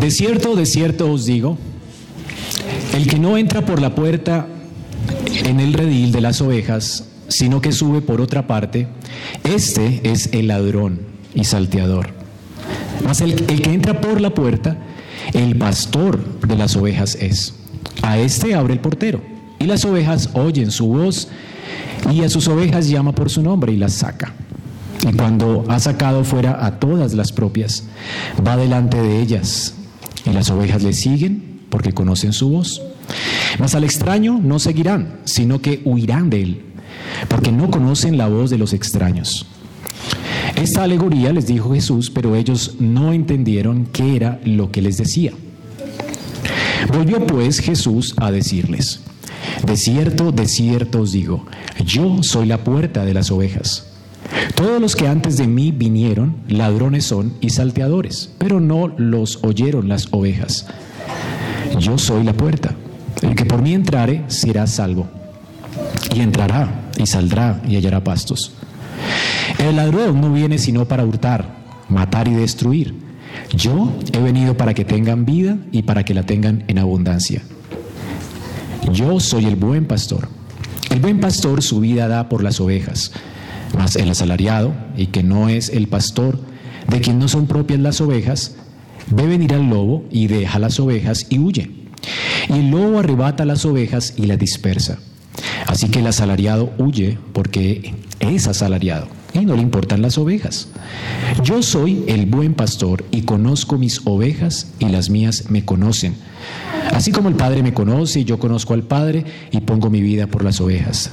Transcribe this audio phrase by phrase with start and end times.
[0.00, 1.58] De cierto, de cierto os digo,
[2.94, 4.46] el que no entra por la puerta
[5.44, 8.88] en el redil de las ovejas, sino que sube por otra parte,
[9.44, 11.00] este es el ladrón
[11.34, 12.08] y salteador.
[13.04, 14.78] Mas el, que entra por la puerta,
[15.34, 17.54] el pastor de las ovejas es.
[18.02, 19.20] A este abre el portero,
[19.58, 21.28] y las ovejas oyen su voz,
[22.10, 24.32] y a sus ovejas llama por su nombre y las saca.
[25.06, 27.84] Y cuando ha sacado fuera a todas las propias,
[28.46, 29.74] va delante de ellas,
[30.24, 32.82] y las ovejas le siguen porque conocen su voz.
[33.58, 36.62] Mas al extraño no seguirán, sino que huirán de él,
[37.28, 39.46] porque no conocen la voz de los extraños.
[40.56, 45.32] Esta alegoría les dijo Jesús, pero ellos no entendieron qué era lo que les decía.
[46.92, 49.00] Volvió pues Jesús a decirles,
[49.64, 51.46] de cierto, de cierto os digo,
[51.84, 53.89] yo soy la puerta de las ovejas.
[54.54, 59.88] Todos los que antes de mí vinieron, ladrones son y salteadores, pero no los oyeron
[59.88, 60.66] las ovejas.
[61.78, 62.74] Yo soy la puerta.
[63.22, 65.06] El que por mí entrare será salvo.
[66.14, 68.52] Y entrará y saldrá y hallará pastos.
[69.58, 71.46] El ladrón no viene sino para hurtar,
[71.88, 72.94] matar y destruir.
[73.54, 77.42] Yo he venido para que tengan vida y para que la tengan en abundancia.
[78.92, 80.28] Yo soy el buen pastor.
[80.90, 83.12] El buen pastor su vida da por las ovejas,
[83.76, 86.38] mas el asalariado, y que no es el pastor,
[86.88, 88.56] de quien no son propias las ovejas,
[89.10, 91.70] ve venir al lobo y deja las ovejas y huye.
[92.48, 94.98] Y el lobo arrebata las ovejas y las dispersa.
[95.66, 100.68] Así que el asalariado huye porque es asalariado y no le importan las ovejas.
[101.44, 106.14] Yo soy el buen pastor y conozco mis ovejas y las mías me conocen.
[106.92, 110.26] Así como el Padre me conoce y yo conozco al Padre y pongo mi vida
[110.26, 111.12] por las ovejas.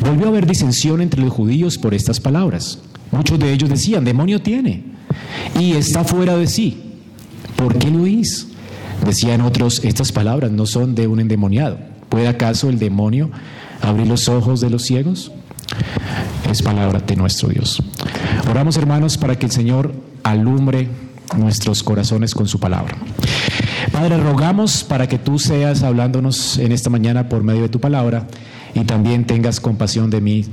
[0.00, 2.78] Volvió a haber disensión entre los judíos por estas palabras.
[3.10, 4.94] Muchos de ellos decían, demonio tiene
[5.58, 6.82] y está fuera de sí.
[7.56, 8.48] ¿Por qué lo oís?
[9.04, 11.78] Decían otros, estas palabras no son de un endemoniado.
[12.08, 13.30] ¿Puede acaso el demonio
[13.82, 15.32] abrir los ojos de los ciegos?
[16.50, 17.82] Es palabra de nuestro Dios.
[18.50, 20.88] Oramos hermanos para que el Señor alumbre
[21.36, 22.96] nuestros corazones con su palabra.
[23.92, 28.26] Padre, rogamos para que tú seas hablándonos en esta mañana por medio de tu palabra
[28.74, 30.44] y también tengas compasión de mí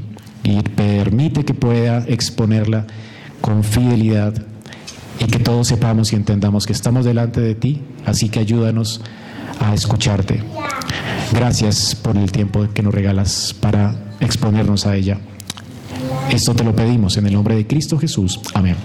[0.44, 2.86] y permite que pueda exponerla
[3.42, 4.34] con fidelidad
[5.20, 9.02] y que todos sepamos y entendamos que estamos delante de ti, así que ayúdanos
[9.60, 10.44] a escucharte.
[11.34, 15.18] Gracias por el tiempo que nos regalas para exponernos a ella.
[16.30, 18.40] Esto te lo pedimos en el nombre de Cristo Jesús.
[18.54, 18.76] Amén.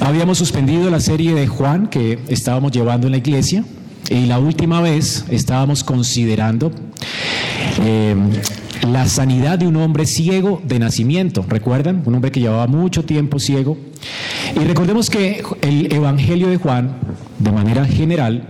[0.00, 3.64] Habíamos suspendido la serie de Juan que estábamos llevando en la iglesia
[4.12, 6.70] y la última vez estábamos considerando
[7.82, 8.14] eh,
[8.86, 11.44] la sanidad de un hombre ciego de nacimiento.
[11.48, 12.02] ¿Recuerdan?
[12.04, 13.78] Un hombre que llevaba mucho tiempo ciego.
[14.54, 16.94] Y recordemos que el Evangelio de Juan,
[17.38, 18.48] de manera general,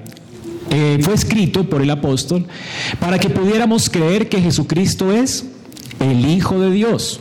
[0.71, 2.47] eh, fue escrito por el apóstol
[2.99, 5.45] para que pudiéramos creer que Jesucristo es
[6.01, 7.21] el Hijo de Dios.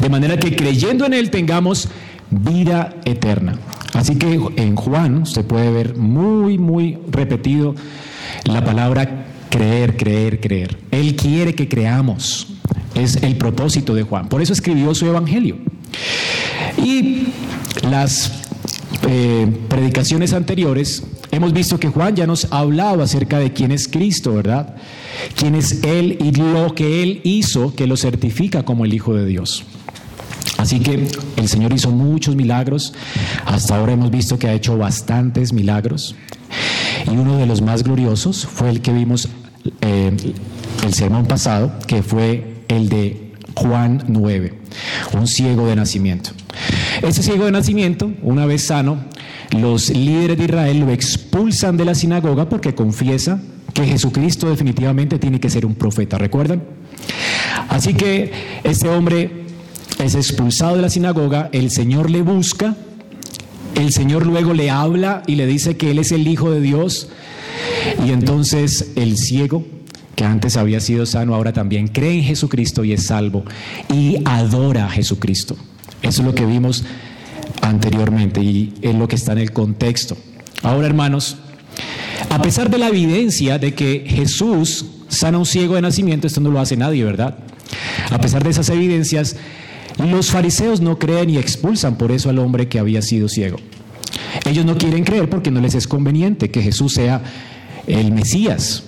[0.00, 1.88] De manera que creyendo en Él tengamos
[2.30, 3.58] vida eterna.
[3.92, 7.74] Así que en Juan se puede ver muy, muy repetido
[8.44, 10.78] la palabra creer, creer, creer.
[10.90, 12.48] Él quiere que creamos.
[12.94, 14.28] Es el propósito de Juan.
[14.28, 15.56] Por eso escribió su evangelio.
[16.78, 17.28] Y
[17.88, 18.32] las
[19.08, 23.88] eh, predicaciones anteriores hemos visto que Juan ya nos ha hablado acerca de quién es
[23.88, 24.76] Cristo, ¿verdad?
[25.36, 29.26] Quién es Él y lo que Él hizo que lo certifica como el Hijo de
[29.26, 29.64] Dios.
[30.62, 32.94] Así que el Señor hizo muchos milagros.
[33.44, 36.14] Hasta ahora hemos visto que ha hecho bastantes milagros.
[37.04, 39.28] Y uno de los más gloriosos fue el que vimos
[39.80, 40.16] eh,
[40.84, 44.54] el sermón pasado, que fue el de Juan 9,
[45.14, 46.30] un ciego de nacimiento.
[47.02, 48.98] Ese ciego de nacimiento, una vez sano,
[49.50, 53.42] los líderes de Israel lo expulsan de la sinagoga porque confiesa
[53.74, 56.62] que Jesucristo definitivamente tiene que ser un profeta, ¿recuerdan?
[57.68, 58.30] Así que
[58.62, 59.41] este hombre
[60.04, 62.76] es expulsado de la sinagoga, el Señor le busca,
[63.74, 67.08] el Señor luego le habla y le dice que Él es el Hijo de Dios,
[68.04, 69.64] y entonces el ciego,
[70.16, 73.44] que antes había sido sano, ahora también cree en Jesucristo y es salvo,
[73.92, 75.56] y adora a Jesucristo.
[76.02, 76.84] Eso es lo que vimos
[77.60, 80.16] anteriormente y es lo que está en el contexto.
[80.62, 81.36] Ahora, hermanos,
[82.28, 86.40] a pesar de la evidencia de que Jesús sana a un ciego de nacimiento, esto
[86.40, 87.38] no lo hace nadie, ¿verdad?
[88.10, 89.36] A pesar de esas evidencias,
[90.10, 93.58] los fariseos no creen y expulsan por eso al hombre que había sido ciego.
[94.46, 97.22] Ellos no quieren creer porque no les es conveniente que Jesús sea
[97.86, 98.84] el Mesías.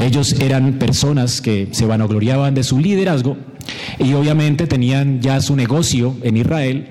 [0.00, 3.36] Ellos eran personas que se vanagloriaban de su liderazgo
[3.98, 6.88] y obviamente tenían ya su negocio en Israel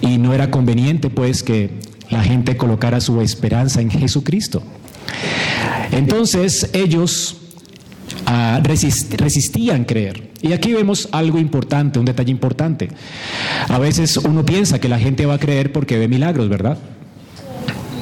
[0.00, 1.70] y no era conveniente pues que
[2.10, 4.62] la gente colocara su esperanza en Jesucristo.
[5.92, 7.36] Entonces ellos
[8.26, 10.31] ah, resistían creer.
[10.42, 12.88] Y aquí vemos algo importante, un detalle importante.
[13.68, 16.76] A veces uno piensa que la gente va a creer porque ve milagros, ¿verdad?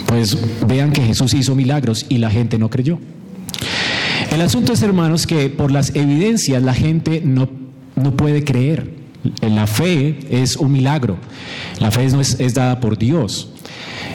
[0.07, 2.99] Pues vean que Jesús hizo milagros y la gente no creyó.
[4.33, 7.49] El asunto es, hermanos, que por las evidencias la gente no,
[7.95, 8.91] no puede creer.
[9.43, 11.19] La fe es un milagro.
[11.79, 13.51] La fe no es, es dada por Dios.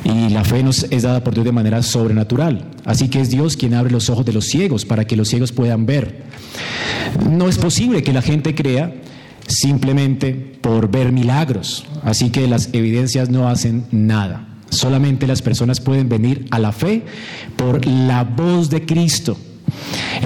[0.06, 2.64] Y la fe nos es dada por Dios de manera sobrenatural.
[2.86, 5.52] Así que es Dios quien abre los ojos de los ciegos para que los ciegos
[5.52, 6.24] puedan ver.
[7.28, 8.94] No es posible que la gente crea
[9.48, 11.86] simplemente por ver milagros.
[12.04, 14.48] Así que las evidencias no hacen nada.
[14.70, 17.04] Solamente las personas pueden venir a la fe
[17.56, 19.38] por la voz de Cristo.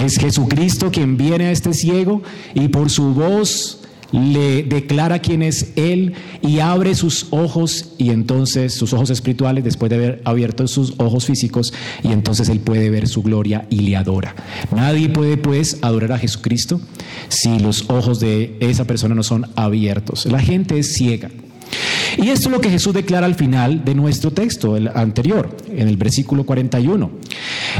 [0.03, 2.21] Es Jesucristo quien viene a este ciego
[2.53, 3.79] y por su voz
[4.11, 9.89] le declara quién es Él y abre sus ojos y entonces sus ojos espirituales después
[9.89, 11.73] de haber abierto sus ojos físicos
[12.03, 14.35] y entonces Él puede ver su gloria y le adora.
[14.75, 16.81] Nadie puede pues adorar a Jesucristo
[17.27, 20.25] si los ojos de esa persona no son abiertos.
[20.25, 21.29] La gente es ciega.
[22.17, 25.87] Y esto es lo que Jesús declara al final de nuestro texto, el anterior, en
[25.87, 27.11] el versículo 41.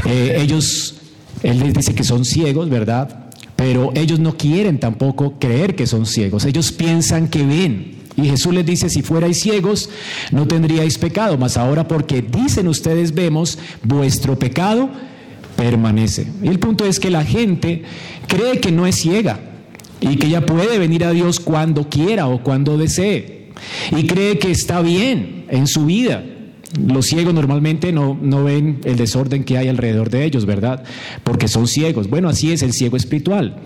[0.06, 0.94] Eh, ellos,
[1.42, 3.29] Él les dice que son ciegos, ¿verdad?
[3.60, 7.96] Pero ellos no quieren tampoco creer que son ciegos, ellos piensan que ven.
[8.16, 9.90] Y Jesús les dice, si fuerais ciegos,
[10.30, 14.88] no tendríais pecado, mas ahora porque dicen ustedes vemos, vuestro pecado
[15.56, 16.26] permanece.
[16.42, 17.82] Y el punto es que la gente
[18.28, 19.38] cree que no es ciega
[20.00, 23.50] y que ya puede venir a Dios cuando quiera o cuando desee
[23.94, 26.24] y cree que está bien en su vida.
[26.78, 30.84] Los ciegos normalmente no, no, ven el desorden que hay alrededor de ellos, ¿verdad?
[31.24, 32.08] Porque son ciegos.
[32.08, 33.56] Bueno, así es el ciego espiritual.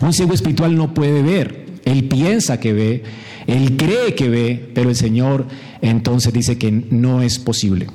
[0.00, 1.66] Un ciego espiritual no puede ver.
[1.84, 3.02] Él piensa que ve,
[3.48, 5.46] él cree que ve, pero el Señor
[5.80, 7.88] entonces dice que no es posible.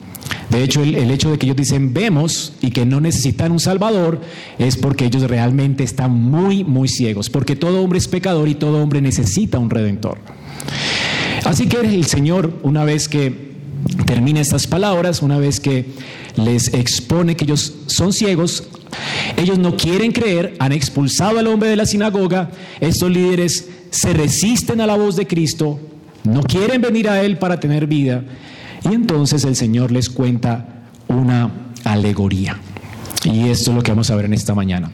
[0.49, 3.61] De hecho, el, el, hecho de que ellos dicen vemos y que no necesitan un
[3.61, 4.19] Salvador
[4.59, 7.29] es porque ellos realmente están muy, muy ciegos.
[7.29, 10.17] Porque todo hombre es pecador y todo hombre necesita un redentor.
[11.45, 13.56] Así que el Señor, una vez que
[14.05, 15.85] termina estas palabras, una vez que
[16.35, 18.67] les expone que ellos son ciegos,
[19.37, 24.81] ellos no quieren creer, han expulsado al hombre de la sinagoga, estos líderes se resisten
[24.81, 25.79] a la voz de Cristo,
[26.23, 28.23] no quieren venir a Él para tener vida,
[28.89, 31.51] y entonces el Señor les cuenta una
[31.83, 32.57] alegoría.
[33.23, 34.91] Y esto es lo que vamos a ver en esta mañana.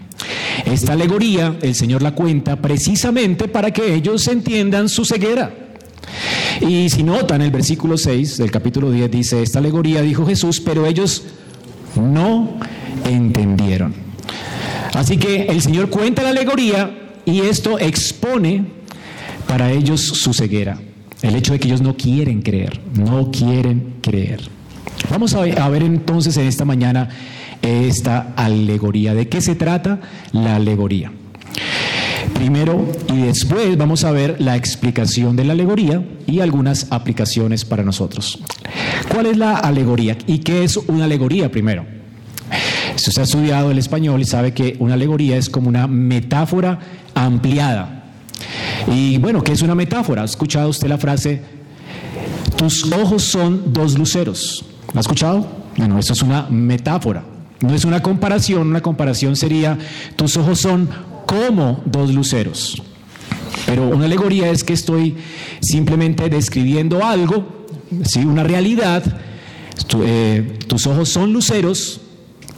[0.65, 5.53] Esta alegoría el Señor la cuenta precisamente para que ellos entiendan su ceguera.
[6.61, 10.85] Y si notan, el versículo 6 del capítulo 10 dice, esta alegoría dijo Jesús, pero
[10.85, 11.23] ellos
[11.95, 12.57] no
[13.05, 13.93] entendieron.
[14.93, 16.91] Así que el Señor cuenta la alegoría
[17.25, 18.65] y esto expone
[19.47, 20.79] para ellos su ceguera.
[21.21, 24.41] El hecho de que ellos no quieren creer, no quieren creer.
[25.09, 27.09] Vamos a ver, entonces en esta mañana
[27.61, 29.13] esta alegoría.
[29.13, 29.99] ¿De qué se trata
[30.31, 31.11] la alegoría?
[32.43, 37.85] Primero y después vamos a ver la explicación de la alegoría y algunas aplicaciones para
[37.85, 38.37] nosotros.
[39.09, 41.85] ¿Cuál es la alegoría y qué es una alegoría primero?
[42.97, 46.79] Si usted ha estudiado el español y sabe que una alegoría es como una metáfora
[47.15, 48.11] ampliada.
[48.87, 50.23] Y bueno, ¿qué es una metáfora?
[50.23, 51.41] ¿Ha escuchado usted la frase,
[52.57, 54.65] tus ojos son dos luceros?
[54.91, 55.47] ¿La ha escuchado?
[55.77, 57.23] Bueno, eso es una metáfora.
[57.61, 59.77] No es una comparación, una comparación sería,
[60.17, 60.89] tus ojos son
[61.33, 62.81] como dos luceros.
[63.65, 65.15] Pero una alegoría es que estoy
[65.61, 67.65] simplemente describiendo algo,
[68.03, 68.19] ¿sí?
[68.19, 69.03] una realidad.
[70.05, 72.01] Eh, tus ojos son luceros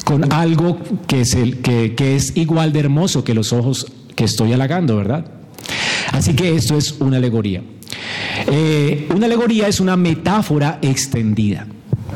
[0.03, 0.77] con algo
[1.07, 5.25] que es, igual de hermoso que los ojos que estoy halagando, ¿verdad?
[6.11, 7.63] Así que esto es una alegoría.
[8.47, 11.65] Eh, una alegoría es una metáfora extendida.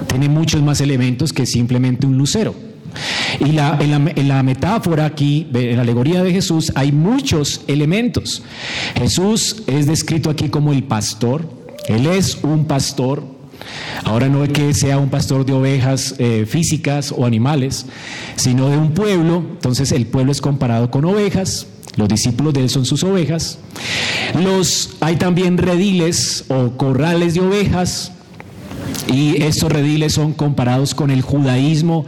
[0.08, 2.69] Tiene muchos más elementos que simplemente un lucero.
[3.40, 8.44] Y la, en, la, metáfora aquí, en la alegoría de Jesús, hay muchos elementos.
[8.96, 11.50] Jesús es descrito aquí como el pastor.
[11.88, 13.24] Él es un pastor.
[14.04, 17.86] Ahora no es que sea un pastor de ovejas eh, físicas o animales,
[18.36, 19.44] sino de un pueblo.
[19.52, 21.68] Entonces el pueblo es comparado con ovejas.
[21.96, 23.58] Los discípulos de él son sus ovejas.
[24.42, 28.12] Los, hay también rediles o corrales de ovejas
[29.12, 32.06] Y estos rediles son comparados con el judaísmo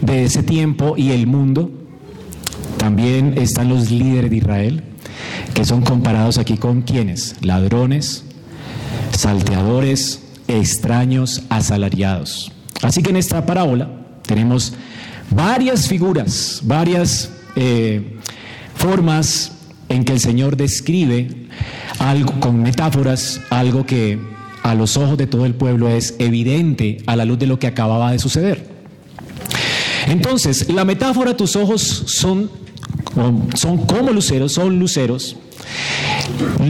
[0.00, 1.70] de ese tiempo y el mundo.
[2.78, 4.82] También están los líderes de Israel,
[5.54, 7.36] que son comparados aquí con quienes?
[7.42, 8.24] Ladrones,
[9.12, 12.52] salteadores, extraños, asalariados.
[12.82, 13.90] Así que en esta parábola
[14.26, 14.72] tenemos
[15.30, 18.18] varias figuras, varias eh,
[18.74, 19.52] formas
[19.88, 21.28] en que el Señor describe
[21.98, 24.18] algo con metáforas, algo que
[24.62, 27.66] a los ojos de todo el pueblo es evidente a la luz de lo que
[27.66, 28.69] acababa de suceder.
[30.10, 32.50] Entonces, la metáfora, tus ojos son,
[33.54, 35.36] son como luceros, son luceros,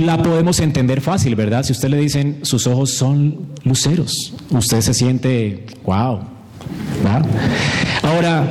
[0.04, 1.64] la podemos entender fácil, ¿verdad?
[1.64, 6.20] Si usted le dicen sus ojos son luceros, usted se siente, wow.
[8.02, 8.50] Ahora,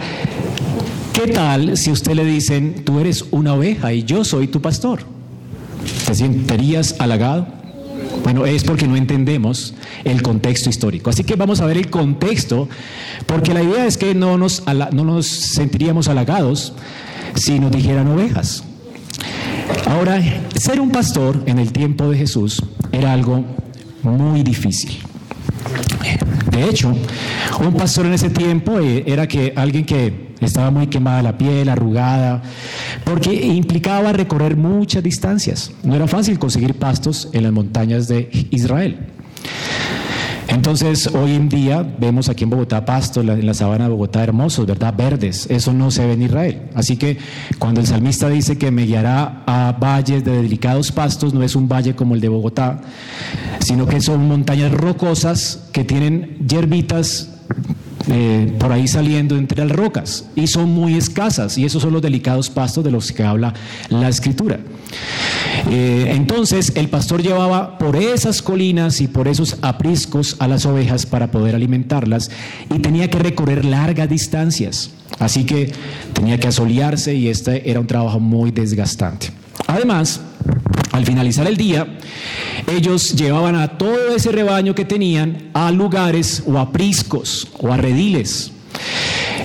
[1.13, 5.01] ¿qué tal si usted le dicen, tú eres una oveja y yo soy tu pastor?
[6.07, 7.58] ¿Te sentirías halagado?
[8.23, 9.73] Bueno, es porque no entendemos
[10.03, 11.09] el contexto histórico.
[11.09, 12.67] Así que vamos a ver el contexto,
[13.25, 16.73] porque la idea es que no nos, no nos sentiríamos halagados
[17.35, 18.63] si nos dijeran ovejas.
[19.85, 20.21] Ahora,
[20.55, 23.45] ser un pastor en el tiempo de Jesús era algo
[24.03, 24.97] muy difícil.
[26.51, 26.93] De hecho,
[27.59, 31.69] un pastor en ese tiempo eh, era que alguien que estaba muy quemada la piel,
[31.69, 32.41] arrugada,
[33.09, 35.71] porque implicaba recorrer muchas distancias.
[35.83, 38.99] No era fácil conseguir pastos en las montañas de Israel.
[40.47, 44.65] Entonces, hoy en día vemos aquí en Bogotá pastos, en la sabana de Bogotá hermosos,
[44.65, 44.93] ¿verdad?
[44.95, 45.47] Verdes.
[45.49, 46.61] Eso no se ve en Israel.
[46.73, 47.17] Así que
[47.59, 51.67] cuando el salmista dice que me guiará a valles de delicados pastos, no es un
[51.67, 52.81] valle como el de Bogotá,
[53.59, 57.29] sino que son montañas rocosas que tienen hierbitas
[58.07, 62.01] eh, por ahí saliendo entre las rocas y son muy escasas y esos son los
[62.01, 63.53] delicados pastos de los que habla
[63.89, 64.59] la escritura.
[65.69, 71.05] Eh, entonces el pastor llevaba por esas colinas y por esos apriscos a las ovejas
[71.05, 72.31] para poder alimentarlas
[72.73, 74.91] y tenía que recorrer largas distancias.
[75.19, 75.71] Así que
[76.13, 79.31] tenía que asolearse y este era un trabajo muy desgastante.
[79.67, 80.21] Además,
[80.99, 81.87] al finalizar el día,
[82.67, 87.77] ellos llevaban a todo ese rebaño que tenían a lugares o a priscos o a
[87.77, 88.51] rediles.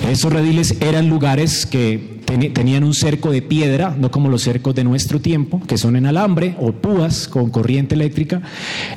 [0.09, 4.83] Esos rediles eran lugares que tenían un cerco de piedra, no como los cercos de
[4.83, 8.41] nuestro tiempo, que son en alambre o púas con corriente eléctrica.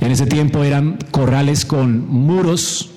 [0.00, 2.90] En ese tiempo eran corrales con muros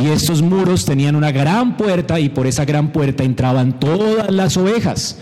[0.00, 4.56] y estos muros tenían una gran puerta y por esa gran puerta entraban todas las
[4.56, 5.16] ovejas.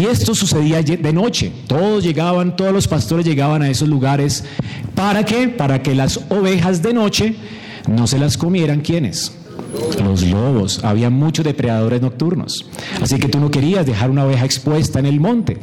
[0.00, 1.52] Y esto sucedía de noche.
[1.66, 4.44] Todos llegaban, todos los pastores llegaban a esos lugares.
[4.94, 5.48] ¿Para qué?
[5.48, 7.36] Para que las ovejas de noche
[7.88, 9.32] no se las comieran quienes.
[10.04, 10.84] Los lobos.
[10.84, 12.66] Había muchos depredadores nocturnos.
[13.00, 15.58] Así que tú no querías dejar una oveja expuesta en el monte.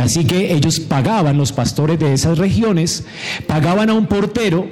[0.00, 3.04] Así que ellos pagaban, los pastores de esas regiones,
[3.46, 4.66] pagaban a un portero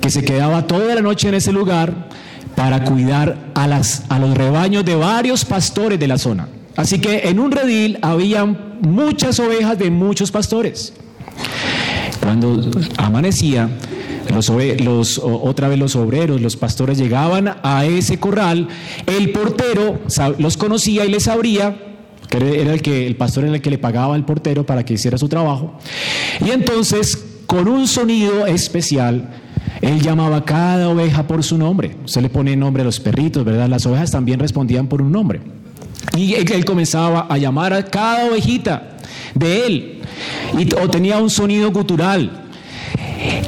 [0.00, 2.08] que se quedaba toda la noche en ese lugar
[2.54, 6.48] para cuidar a, las, a los rebaños de varios pastores de la zona.
[6.76, 10.92] Así que en un redil había muchas ovejas de muchos pastores.
[12.20, 13.68] Cuando amanecía,
[14.32, 14.50] los,
[14.80, 18.68] los, otra vez los obreros, los pastores llegaban a ese corral,
[19.06, 20.00] el portero
[20.38, 21.76] los conocía y les abría,
[22.28, 24.94] que era el, que, el pastor era el que le pagaba al portero para que
[24.94, 25.78] hiciera su trabajo,
[26.44, 29.30] y entonces con un sonido especial,
[29.80, 31.96] él llamaba a cada oveja por su nombre.
[32.04, 33.68] Se le pone nombre a los perritos, ¿verdad?
[33.68, 35.40] Las ovejas también respondían por un nombre.
[36.16, 38.96] Y él, comenzaba a llamar a cada ovejita
[39.34, 40.02] de él.
[40.82, 42.46] O tenía un sonido gutural.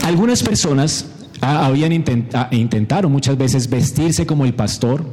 [0.02, 1.06] Algunas personas
[1.40, 5.04] ah, habían intentado, intentaron muchas veces vestirse como el pastor,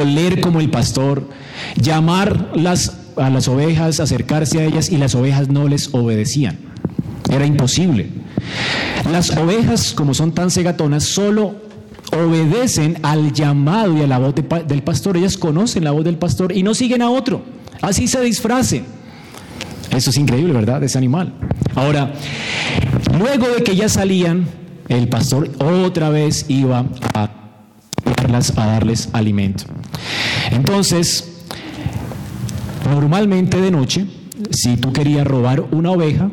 [0.00, 1.28] oler como el pastor,
[1.76, 2.50] llamar
[3.16, 6.58] a las ovejas, acercarse a ellas y las ovejas no les obedecían.
[7.30, 8.21] Era imposible.
[9.10, 11.54] Las ovejas, como son tan cegatonas, solo
[12.12, 15.16] obedecen al llamado y a la voz del pastor.
[15.16, 17.42] Ellas conocen la voz del pastor y no siguen a otro.
[17.80, 18.84] Así se disfrace.
[19.90, 20.82] Eso es increíble, ¿verdad?
[20.82, 21.34] Ese animal.
[21.74, 22.12] Ahora,
[23.18, 24.46] luego de que ya salían,
[24.88, 27.30] el pastor otra vez iba a
[28.56, 29.64] a darles alimento.
[30.50, 31.44] Entonces,
[32.88, 34.06] normalmente de noche,
[34.50, 36.30] si tú querías robar una oveja,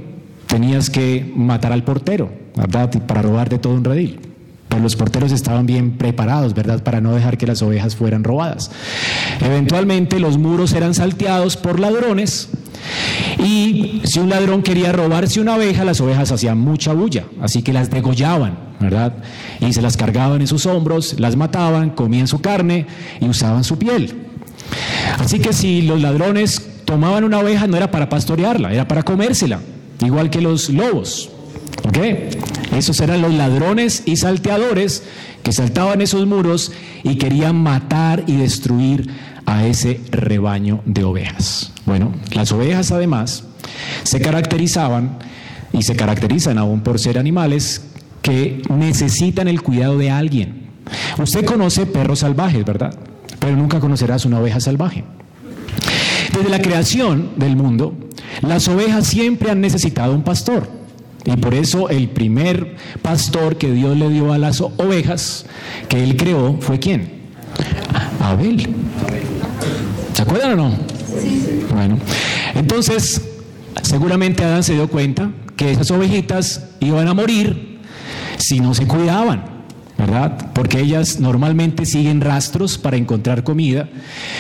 [0.50, 2.90] tenías que matar al portero, ¿verdad?
[3.06, 4.20] Para robar de todo un redil.
[4.68, 6.84] Pero los porteros estaban bien preparados, ¿verdad?
[6.84, 8.72] Para no dejar que las ovejas fueran robadas.
[9.42, 12.50] Eventualmente los muros eran salteados por ladrones
[13.44, 17.74] y si un ladrón quería robarse una oveja, las ovejas hacían mucha bulla, así que
[17.74, 19.14] las degollaban, ¿verdad?
[19.60, 22.88] Y se las cargaban en sus hombros, las mataban, comían su carne
[23.20, 24.28] y usaban su piel.
[25.20, 29.60] Así que si los ladrones tomaban una oveja no era para pastorearla, era para comérsela
[30.02, 31.30] igual que los lobos.
[31.88, 31.98] ¿Ok?
[32.76, 35.04] Esos eran los ladrones y salteadores
[35.44, 36.72] que saltaban esos muros
[37.04, 39.10] y querían matar y destruir
[39.46, 41.72] a ese rebaño de ovejas.
[41.86, 43.46] Bueno, las ovejas además
[44.04, 45.18] se caracterizaban
[45.74, 47.86] y se caracterizan aún por ser animales
[48.22, 50.70] que necesitan el cuidado de alguien.
[51.18, 52.94] Usted conoce perros salvajes, ¿verdad?
[53.40, 55.04] Pero nunca conocerás una oveja salvaje.
[56.34, 57.96] Desde la creación del mundo,
[58.42, 60.70] las ovejas siempre han necesitado un pastor.
[61.26, 65.46] Y por eso el primer pastor que Dios le dio a las ovejas
[65.88, 67.20] que él creó fue quién?
[68.20, 68.68] Abel.
[70.14, 70.76] ¿Se acuerdan o no?
[71.74, 71.98] Bueno,
[72.56, 73.22] entonces
[73.84, 77.80] seguramente Adán se dio cuenta que esas ovejitas iban a morir
[78.38, 79.59] si no se cuidaban.
[80.00, 80.52] ¿Verdad?
[80.54, 83.90] Porque ellas normalmente siguen rastros para encontrar comida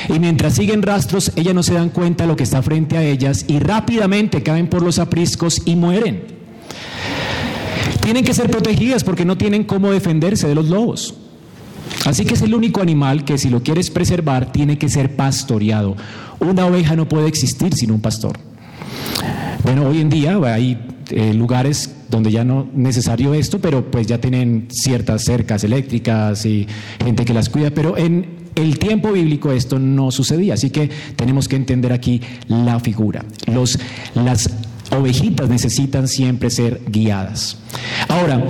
[0.08, 3.04] y mientras siguen rastros ellas no se dan cuenta de lo que está frente a
[3.04, 6.24] ellas y rápidamente caen por los apriscos y mueren.
[8.02, 11.16] Tienen que ser protegidas porque no tienen cómo defenderse de los lobos.
[12.06, 15.98] Así que es el único animal que si lo quieres preservar tiene que ser pastoreado.
[16.40, 18.40] Una oveja no puede existir sin un pastor.
[19.64, 20.80] Bueno, hoy en día hay
[21.12, 26.46] eh, lugares donde ya no es necesario esto, pero pues ya tienen ciertas cercas eléctricas
[26.46, 26.68] y
[27.04, 31.48] gente que las cuida, pero en el tiempo bíblico esto no sucedía, así que tenemos
[31.48, 33.26] que entender aquí la figura.
[33.46, 33.80] Los,
[34.16, 34.50] las
[34.92, 37.58] ovejitas necesitan siempre ser guiadas.
[38.08, 38.44] Ahora,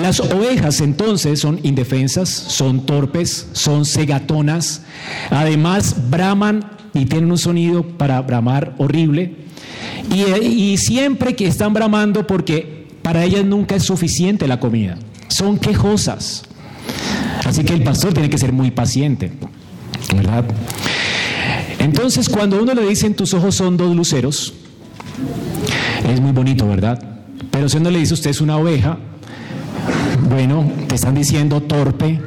[0.00, 4.82] las ovejas entonces son indefensas, son torpes, son cegatonas,
[5.30, 9.36] además braman y tienen un sonido para bramar horrible,
[10.10, 14.96] y, y siempre que están bramando porque para ellas nunca es suficiente la comida.
[15.28, 16.42] Son quejosas.
[17.44, 19.30] Así que el pastor tiene que ser muy paciente.
[20.16, 20.46] ¿Verdad?
[21.78, 24.54] Entonces, cuando uno le dice en tus ojos son dos luceros,
[26.08, 26.98] es muy bonito, ¿verdad?
[27.50, 28.96] Pero si uno le dice usted es una oveja,
[30.30, 32.18] bueno, te están diciendo torpe,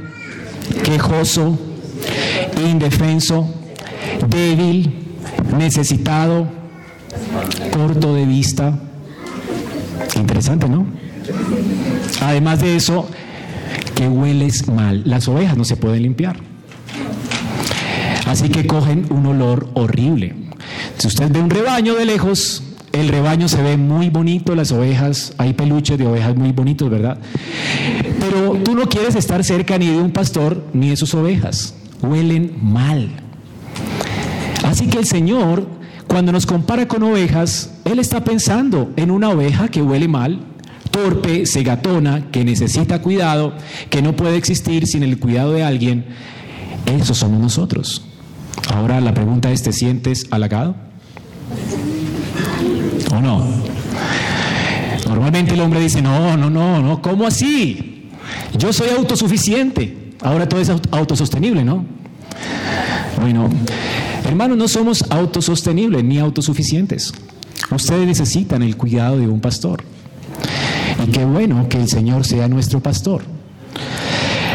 [0.84, 1.58] quejoso,
[2.64, 3.52] indefenso,
[4.30, 4.94] débil,
[5.58, 6.48] necesitado,
[7.74, 8.78] corto de vista,
[10.18, 10.86] Interesante, ¿no?
[12.22, 13.08] Además de eso,
[13.96, 15.04] que hueles mal.
[15.06, 16.38] Las ovejas no se pueden limpiar.
[18.26, 20.36] Así que cogen un olor horrible.
[20.98, 25.34] Si usted ve un rebaño de lejos, el rebaño se ve muy bonito, las ovejas,
[25.38, 27.18] hay peluches de ovejas muy bonitos, ¿verdad?
[28.20, 31.76] Pero tú no quieres estar cerca ni de un pastor ni de sus ovejas.
[32.02, 33.10] Huelen mal.
[34.64, 35.78] Así que el Señor
[36.08, 40.40] cuando nos compara con ovejas, Él está pensando en una oveja que huele mal,
[40.92, 43.54] torpe, segatona, que necesita cuidado,
[43.90, 46.06] que no puede existir sin el cuidado de alguien.
[46.86, 48.04] Esos somos nosotros.
[48.74, 50.76] Ahora la pregunta es, ¿te sientes halagado?
[53.16, 53.46] ¿O no?
[55.08, 58.10] Normalmente el hombre dice, no, no, no, no, ¿cómo así?
[58.58, 60.14] Yo soy autosuficiente.
[60.22, 61.86] Ahora todo es autosostenible, ¿no?
[63.22, 63.50] Bueno,
[64.28, 67.14] Hermanos, no somos autosostenibles ni autosuficientes.
[67.72, 69.84] Ustedes necesitan el cuidado de un pastor.
[71.06, 73.24] Y qué bueno que el Señor sea nuestro pastor.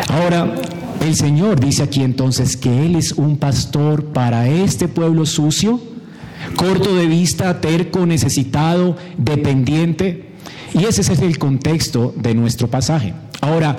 [0.09, 0.55] Ahora,
[1.01, 5.81] el Señor dice aquí entonces que Él es un pastor para este pueblo sucio,
[6.57, 10.33] corto de vista, terco, necesitado, dependiente.
[10.75, 13.14] Y ese es el contexto de nuestro pasaje.
[13.40, 13.77] Ahora,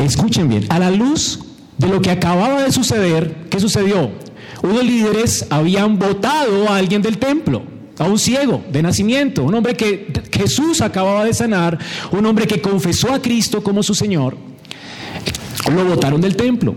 [0.00, 1.40] escuchen bien, a la luz
[1.78, 4.10] de lo que acababa de suceder, ¿qué sucedió?
[4.62, 7.62] unos líderes habían votado a alguien del templo,
[7.98, 11.78] a un ciego de nacimiento, un hombre que Jesús acababa de sanar,
[12.10, 14.36] un hombre que confesó a Cristo como su Señor.
[15.72, 16.74] Lo votaron del templo,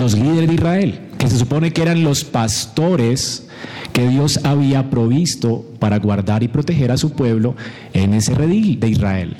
[0.00, 3.46] los líderes de Israel, que se supone que eran los pastores
[3.92, 7.56] que Dios había provisto para guardar y proteger a su pueblo
[7.92, 9.36] en ese redil de Israel.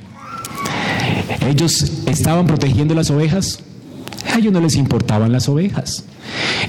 [1.47, 3.61] Ellos estaban protegiendo las ovejas,
[4.33, 6.05] a ellos no les importaban las ovejas.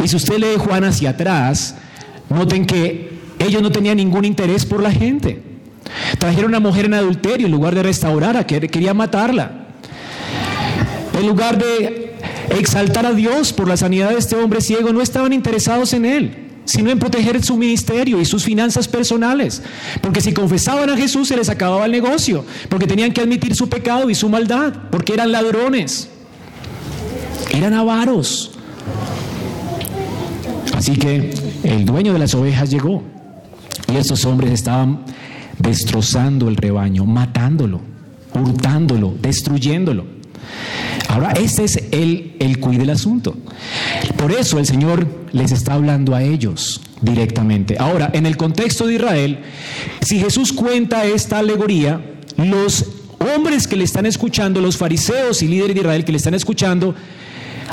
[0.04, 1.76] Y si usted lee Juan hacia atrás,
[2.30, 5.42] noten que ellos no tenían ningún interés por la gente.
[6.20, 9.68] Trajeron a una mujer en adulterio en lugar de restaurarla, quería matarla.
[11.18, 12.16] En lugar de
[12.58, 16.44] exaltar a Dios por la sanidad de este hombre ciego, no estaban interesados en él
[16.68, 19.62] sino en proteger su ministerio y sus finanzas personales.
[20.02, 23.70] Porque si confesaban a Jesús se les acababa el negocio, porque tenían que admitir su
[23.70, 26.10] pecado y su maldad, porque eran ladrones,
[27.52, 28.52] eran avaros.
[30.76, 33.02] Así que el dueño de las ovejas llegó
[33.92, 35.04] y estos hombres estaban
[35.60, 37.82] destrozando el rebaño, matándolo,
[38.34, 40.06] hurtándolo, destruyéndolo.
[41.10, 43.36] Ahora, este es el, el cuid del asunto.
[44.18, 47.78] Por eso el Señor les está hablando a ellos directamente.
[47.80, 49.40] Ahora, en el contexto de Israel,
[50.02, 52.02] si Jesús cuenta esta alegoría,
[52.38, 52.86] los
[53.36, 56.94] hombres que le están escuchando, los fariseos y líderes de Israel que le están escuchando,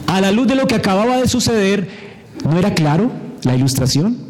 [0.07, 1.89] a la luz de lo que acababa de suceder,
[2.45, 3.11] ¿no era claro
[3.43, 4.24] la ilustración?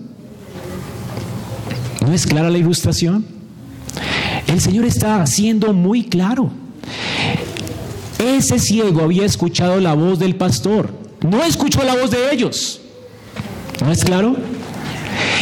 [2.05, 3.25] ¿No es clara la ilustración?
[4.47, 6.51] El Señor está haciendo muy claro.
[8.19, 10.91] Ese ciego había escuchado la voz del pastor,
[11.23, 12.81] no escuchó la voz de ellos.
[13.83, 14.37] ¿No es claro?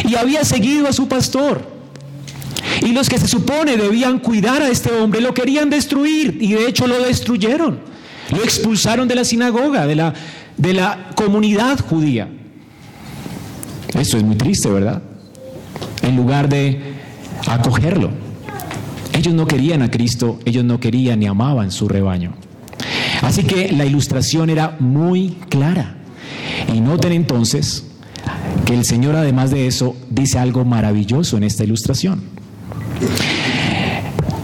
[0.07, 1.61] Y había seguido a su pastor.
[2.81, 6.67] Y los que se supone debían cuidar a este hombre lo querían destruir y de
[6.67, 7.79] hecho lo destruyeron.
[8.31, 10.13] Lo expulsaron de la sinagoga, de la,
[10.57, 12.29] de la comunidad judía.
[13.93, 15.01] Esto es muy triste, ¿verdad?
[16.03, 16.93] En lugar de
[17.47, 18.11] acogerlo.
[19.13, 22.33] Ellos no querían a Cristo, ellos no querían ni amaban su rebaño.
[23.21, 25.95] Así que la ilustración era muy clara.
[26.73, 27.85] Y noten entonces
[28.65, 32.23] que el Señor además de eso dice algo maravilloso en esta ilustración.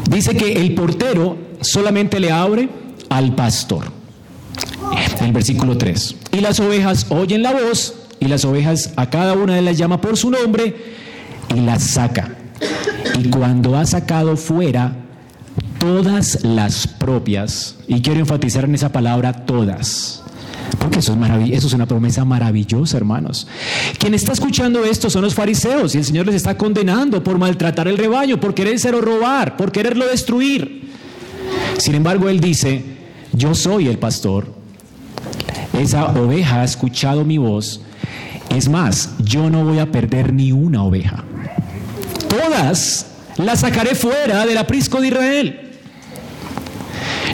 [0.10, 2.70] Dice que el portero solamente le abre
[3.10, 3.86] al pastor.
[5.22, 6.16] El versículo 3.
[6.32, 10.02] Y las ovejas oyen la voz y las ovejas a cada una de las llama
[10.02, 10.99] por su nombre
[11.56, 12.30] y las saca.
[13.18, 14.96] Y cuando ha sacado fuera
[15.80, 20.24] todas las propias, y quiero enfatizar en esa palabra todas,
[20.78, 23.48] porque eso es, eso es una promesa maravillosa, hermanos.
[23.98, 27.88] Quien está escuchando esto son los fariseos y el Señor les está condenando por maltratar
[27.88, 30.90] el rebaño, por querérselo robar, por quererlo destruir.
[31.78, 32.84] Sin embargo, Él dice,
[33.34, 34.54] yo soy el pastor,
[35.80, 37.82] esa oveja ha escuchado mi voz,
[38.50, 41.24] es más, yo no voy a perder ni una oveja.
[42.28, 43.08] Todas
[43.38, 45.72] las sacaré fuera del aprisco de Israel.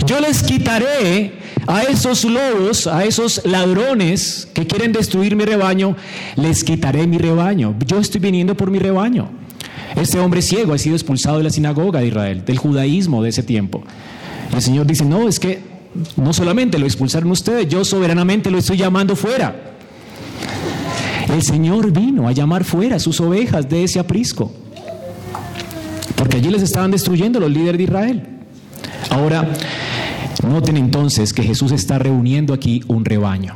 [0.05, 1.33] Yo les quitaré
[1.67, 5.95] a esos lobos, a esos ladrones que quieren destruir mi rebaño,
[6.35, 7.75] les quitaré mi rebaño.
[7.85, 9.29] Yo estoy viniendo por mi rebaño.
[9.95, 13.43] Este hombre ciego ha sido expulsado de la sinagoga de Israel, del judaísmo de ese
[13.43, 13.83] tiempo.
[14.53, 15.59] el Señor dice, no, es que
[16.17, 19.74] no solamente lo expulsaron ustedes, yo soberanamente lo estoy llamando fuera.
[21.33, 24.51] El Señor vino a llamar fuera sus ovejas de ese aprisco,
[26.15, 28.27] porque allí les estaban destruyendo los líderes de Israel.
[29.09, 29.47] Ahora,
[30.43, 33.55] Noten entonces que Jesús está reuniendo aquí un rebaño.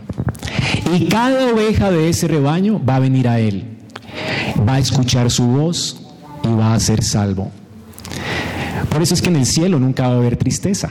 [0.94, 3.64] Y cada oveja de ese rebaño va a venir a Él.
[4.68, 6.02] Va a escuchar su voz
[6.44, 7.52] y va a ser salvo.
[8.90, 10.90] Por eso es que en el cielo nunca va a haber tristeza.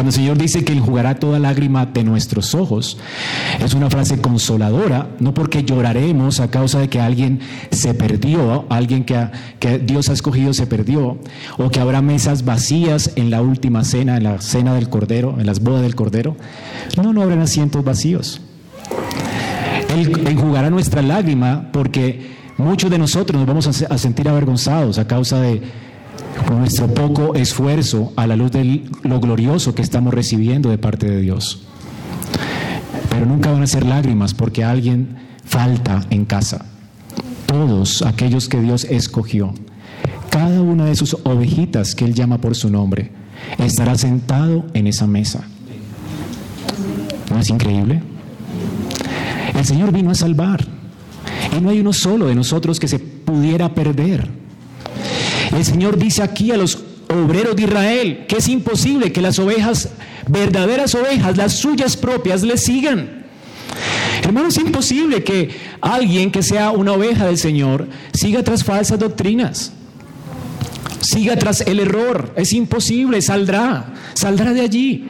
[0.00, 2.96] Cuando el Señor dice que Él jugará toda lágrima de nuestros ojos,
[3.62, 9.04] es una frase consoladora, no porque lloraremos a causa de que alguien se perdió, alguien
[9.04, 11.18] que, que Dios ha escogido se perdió,
[11.58, 15.44] o que habrá mesas vacías en la última cena, en la cena del Cordero, en
[15.44, 16.34] las bodas del Cordero.
[16.96, 18.40] No, no habrán asientos vacíos.
[19.94, 25.42] Él enjugará nuestra lágrima porque muchos de nosotros nos vamos a sentir avergonzados a causa
[25.42, 25.89] de
[26.50, 31.20] nuestro poco esfuerzo a la luz de lo glorioso que estamos recibiendo de parte de
[31.20, 31.62] Dios.
[33.08, 36.66] Pero nunca van a ser lágrimas porque alguien falta en casa.
[37.46, 39.54] Todos aquellos que Dios escogió,
[40.30, 43.10] cada una de sus ovejitas que Él llama por su nombre,
[43.58, 45.42] estará sentado en esa mesa.
[47.30, 48.02] ¿No es increíble?
[49.56, 50.64] El Señor vino a salvar.
[51.56, 54.39] Y no hay uno solo de nosotros que se pudiera perder.
[55.56, 59.90] El Señor dice aquí a los obreros de Israel que es imposible que las ovejas,
[60.28, 63.24] verdaderas ovejas, las suyas propias, le sigan.
[64.22, 69.72] Hermano, es imposible que alguien que sea una oveja del Señor siga tras falsas doctrinas,
[71.00, 72.32] siga tras el error.
[72.36, 75.08] Es imposible, saldrá, saldrá de allí.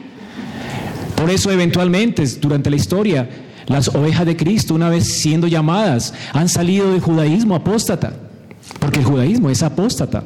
[1.15, 3.29] Por eso eventualmente, durante la historia,
[3.67, 8.30] las ovejas de Cristo, una vez siendo llamadas, han salido del judaísmo apóstata.
[8.79, 10.23] Porque el judaísmo es apóstata.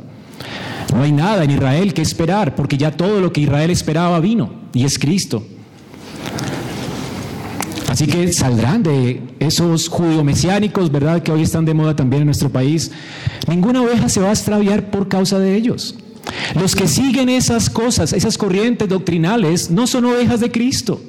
[0.94, 4.50] No hay nada en Israel que esperar, porque ya todo lo que Israel esperaba vino,
[4.74, 5.44] y es Cristo.
[7.88, 11.22] Así que saldrán de esos judíos mesiánicos, ¿verdad?
[11.24, 12.92] Que hoy están de moda también en nuestro país.
[13.48, 15.96] Ninguna oveja se va a extraviar por causa de ellos.
[16.60, 21.00] Los que siguen esas cosas, esas corrientes doctrinales, no son ovejas de Cristo.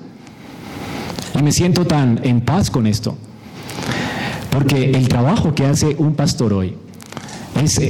[1.38, 3.16] Y me siento tan en paz con esto.
[4.50, 6.76] Porque el trabajo que hace un pastor hoy
[7.62, 7.80] es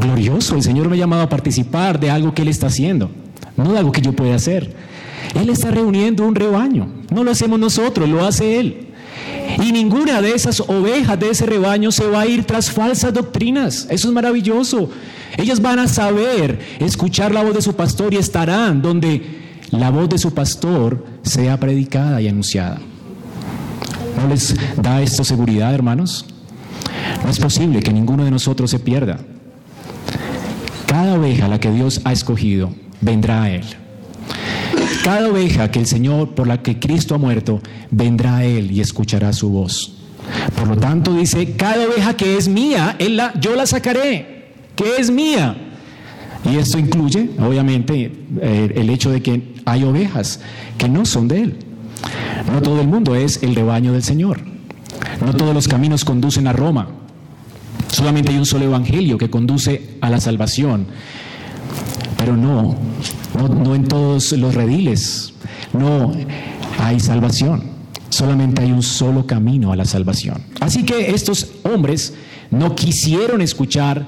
[0.00, 0.56] glorioso.
[0.56, 3.10] El Señor me ha llamado a participar de algo que Él está haciendo,
[3.56, 4.74] no de algo que yo pueda hacer.
[5.34, 6.88] Él está reuniendo un rebaño.
[7.10, 8.86] No lo hacemos nosotros, lo hace Él.
[9.62, 13.86] Y ninguna de esas ovejas de ese rebaño se va a ir tras falsas doctrinas.
[13.90, 14.90] Eso es maravilloso.
[15.36, 19.22] Ellas van a saber escuchar la voz de su pastor y estarán donde
[19.70, 22.78] la voz de su pastor sea predicada y anunciada.
[24.20, 26.26] ¿No les da esto seguridad, hermanos?
[27.24, 29.18] No es posible que ninguno de nosotros se pierda.
[30.86, 33.64] Cada oveja la que Dios ha escogido vendrá a Él.
[35.04, 38.80] Cada oveja que el Señor, por la que Cristo ha muerto, vendrá a Él y
[38.80, 39.96] escuchará su voz.
[40.56, 44.96] Por lo tanto dice, cada oveja que es mía, él la, yo la sacaré, que
[44.98, 45.56] es mía.
[46.50, 50.40] Y esto incluye, obviamente, eh, el hecho de que hay ovejas
[50.78, 51.56] que no son de Él.
[52.52, 54.40] No todo el mundo es el rebaño del Señor.
[55.24, 56.88] No todos los caminos conducen a Roma.
[57.88, 60.86] Solamente hay un solo evangelio que conduce a la salvación.
[62.18, 62.76] Pero no,
[63.34, 65.32] no, en todos los rediles.
[65.72, 66.12] No
[66.78, 67.64] hay salvación.
[68.08, 70.42] Solamente hay un solo camino a la salvación.
[70.60, 72.14] Así que estos hombres
[72.50, 74.06] no quisieron escuchar,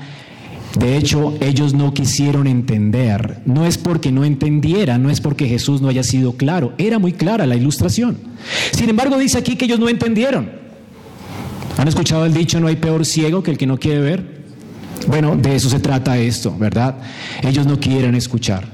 [0.78, 3.42] de hecho ellos no quisieron entender.
[3.44, 7.12] No es porque no entendieran, no es porque Jesús no haya sido claro, era muy
[7.12, 8.16] clara la ilustración.
[8.72, 10.57] Sin embargo dice aquí que ellos no entendieron.
[11.78, 14.38] ¿Han escuchado el dicho, no hay peor ciego que el que no quiere ver?
[15.06, 16.96] Bueno, de eso se trata esto, ¿verdad?
[17.42, 18.66] Ellos no quieren escuchar.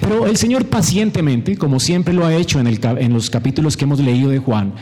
[0.00, 4.30] Pero el Señor pacientemente, como siempre lo ha hecho en, los capítulos que hemos leído
[4.30, 4.74] de Juan,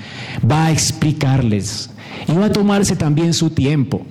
[0.48, 1.90] va a explicarles
[2.28, 4.06] y va a tomarse también su tiempo.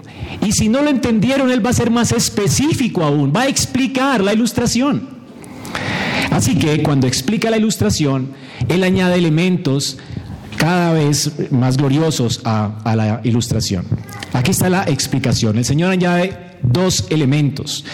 [0.45, 4.21] Y si no lo entendieron, Él va a ser más específico aún, va a explicar
[4.21, 5.19] la ilustración.
[6.31, 8.31] Así que cuando explica la ilustración,
[8.67, 9.99] Él añade elementos
[10.59, 13.85] cada vez más gloriosos a, la ilustración.
[14.33, 15.57] Aquí está la explicación.
[15.57, 17.85] El Señor añade dos elementos.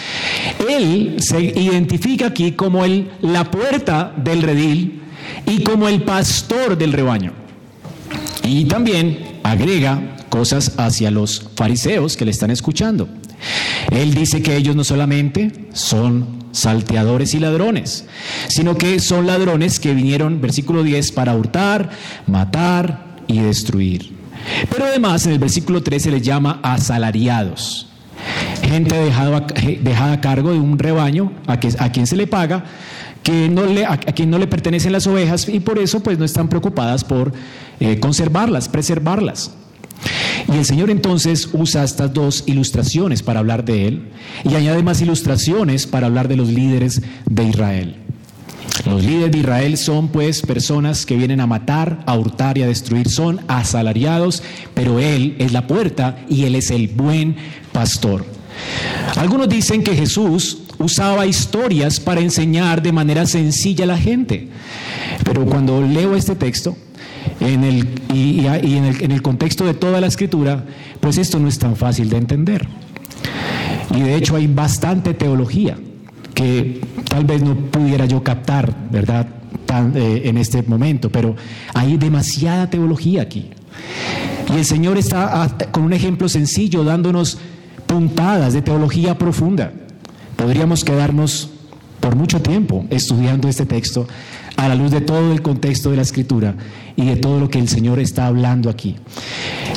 [0.68, 5.00] Él se identifica aquí como el, la puerta del redil
[5.46, 7.32] y como el pastor del rebaño.
[8.42, 13.08] Y también agrega cosas hacia los fariseos que le están escuchando.
[13.92, 18.04] Él dice que ellos no solamente son salteadores y ladrones,
[18.48, 21.90] sino que son ladrones que vinieron, versículo 10, para hurtar,
[22.26, 24.16] matar y destruir.
[24.70, 27.88] Pero además en el versículo 13 se les llama asalariados
[28.62, 32.64] gente dejada a cargo de un rebaño a, que, a quien se le paga,
[33.22, 33.52] que
[33.88, 37.32] a, quien no le pertenecen las ovejas y por eso pues no están preocupadas por
[37.80, 39.52] eh, conservarlas, preservarlas.
[40.52, 44.08] Y el Señor entonces usa estas dos ilustraciones para hablar de Él
[44.44, 47.96] y añade más ilustraciones para hablar de los líderes de Israel.
[48.84, 52.66] Los líderes de Israel son pues personas que vienen a matar, a hurtar y a
[52.66, 54.42] destruir, son asalariados,
[54.74, 57.36] pero Él es la puerta y Él es el buen
[57.72, 58.24] pastor.
[59.16, 64.48] Algunos dicen que Jesús usaba historias para enseñar de manera sencilla a la gente,
[65.24, 66.76] pero cuando leo este texto
[67.46, 70.64] en el, y, en, el, en el contexto de toda la escritura,
[71.00, 72.66] pues esto no es tan fácil de entender.
[73.94, 75.76] Y de hecho hay bastante teología
[76.34, 79.26] que tal vez no pudiera yo captar, ¿verdad?
[79.94, 81.34] Eh, en este momento, pero
[81.74, 83.50] hay demasiada teología aquí.
[84.52, 87.38] Y el Señor está ah, con un ejemplo sencillo dándonos
[87.86, 89.72] puntadas de teología profunda.
[90.36, 91.50] Podríamos quedarnos
[92.00, 94.06] por mucho tiempo estudiando este texto
[94.56, 96.54] a la luz de todo el contexto de la escritura
[96.96, 98.96] y de todo lo que el Señor está hablando aquí.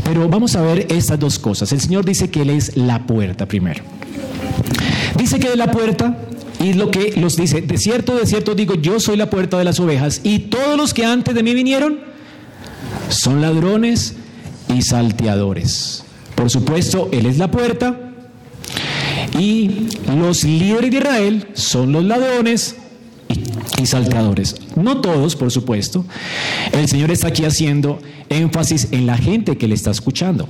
[0.03, 1.71] Pero vamos a ver estas dos cosas.
[1.71, 3.83] El Señor dice que Él es la puerta primero.
[5.17, 6.17] Dice que es la puerta
[6.59, 9.63] y lo que los dice, de cierto, de cierto digo, yo soy la puerta de
[9.63, 11.99] las ovejas y todos los que antes de mí vinieron
[13.09, 14.15] son ladrones
[14.73, 16.03] y salteadores.
[16.35, 17.97] Por supuesto, Él es la puerta
[19.37, 22.75] y los líderes de Israel son los ladrones
[23.81, 24.55] y, salteadores.
[24.75, 26.05] No todos, por supuesto.
[26.71, 30.47] El Señor está aquí haciendo énfasis en la gente que le está escuchando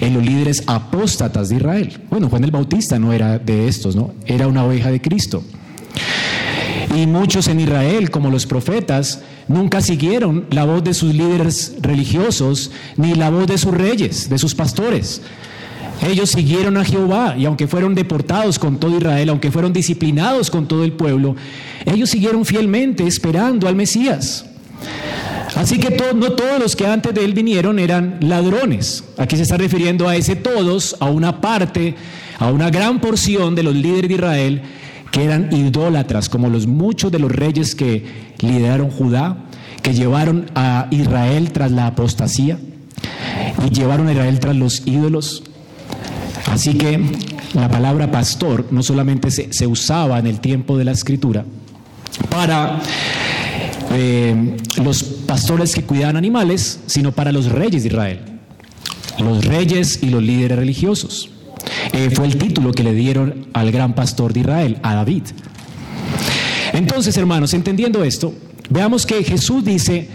[0.00, 2.00] en los líderes apóstatas de Israel.
[2.10, 4.12] Bueno, Juan el Bautista no era de estos, ¿no?
[4.26, 5.42] Era una oveja de Cristo.
[6.96, 12.72] Y muchos en Israel, como los profetas, nunca siguieron la voz de sus líderes religiosos
[12.96, 15.22] ni la voz de sus reyes, de sus pastores.
[16.02, 20.66] Ellos siguieron a Jehová y aunque fueron deportados con todo Israel, aunque fueron disciplinados con
[20.66, 21.36] todo el pueblo,
[21.84, 24.46] ellos siguieron fielmente esperando al Mesías.
[25.56, 29.04] Así que no todos los que antes de él vinieron eran ladrones.
[29.18, 31.96] Aquí se está refiriendo a ese todos, a una parte,
[32.38, 34.62] a una gran porción de los líderes de Israel
[35.10, 39.36] que eran idólatras, como los muchos de los reyes que lideraron Judá,
[39.82, 42.58] que llevaron a Israel tras la apostasía
[43.66, 45.42] y llevaron a Israel tras los ídolos.
[46.46, 47.00] Así que
[47.54, 51.44] la palabra pastor no solamente se, usaba en el tiempo de la escritura
[52.28, 52.80] para
[53.92, 58.20] eh, los pastores que cuidaban animales, sino para los reyes de Israel,
[59.18, 61.30] los reyes y los líderes religiosos.
[61.92, 65.24] Eh, fue el título que le dieron al gran pastor de Israel, a David.
[66.72, 68.32] Entonces, hermanos, entendiendo esto,
[68.68, 70.08] veamos que Jesús dice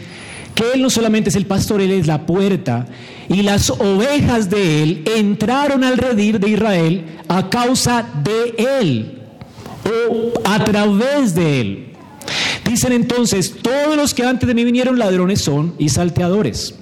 [0.55, 2.87] que Él no solamente es el pastor, Él es la puerta,
[3.29, 9.21] y las ovejas de Él entraron al de Israel a causa de Él.
[9.85, 11.85] o a través de él.
[12.67, 16.73] Dicen entonces, todos los que antes de mí vinieron ladrones son y salteadores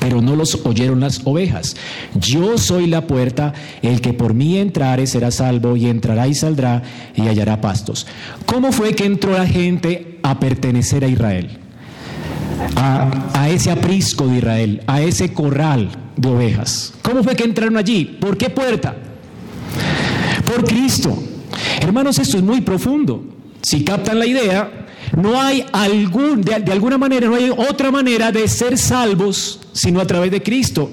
[0.00, 1.76] pero no los oyeron las ovejas.
[2.14, 6.82] Yo soy la puerta, el que por mí entrare será salvo y entrará y saldrá
[7.14, 8.06] y hallará pastos.
[8.46, 11.63] ¿Cómo fue que entró la gente a pertenecer a Israel?
[12.76, 16.94] A, ese aprisco de Israel, a ese corral de ovejas.
[17.02, 18.04] ¿Cómo fue que entraron allí?
[18.04, 18.96] ¿Por qué puerta?
[20.44, 21.16] Por Cristo.
[21.80, 23.24] Hermanos, esto es muy profundo.
[23.62, 24.86] Si captan la idea,
[25.16, 30.06] no hay algún, de, alguna manera, no hay otra manera de ser salvos sino a
[30.06, 30.90] través de Cristo.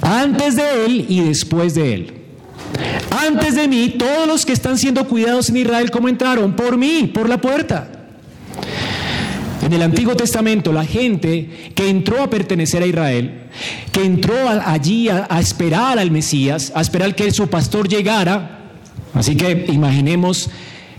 [0.00, 2.14] Antes de Él y después de Él.
[3.10, 6.54] Antes de mí, todos los que están siendo cuidados en Israel, ¿cómo entraron?
[6.54, 7.88] Por mí, por la puerta.
[9.64, 13.44] En el Antiguo Testamento, la gente que entró a pertenecer a Israel,
[13.92, 18.60] que entró allí a, esperar al Mesías, a esperar que su pastor llegara,
[19.14, 20.50] así que imaginemos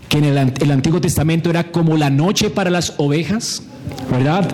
[0.09, 3.61] que en el, Antiguo Testamento era como la noche para las ovejas,
[4.09, 4.49] ¿verdad?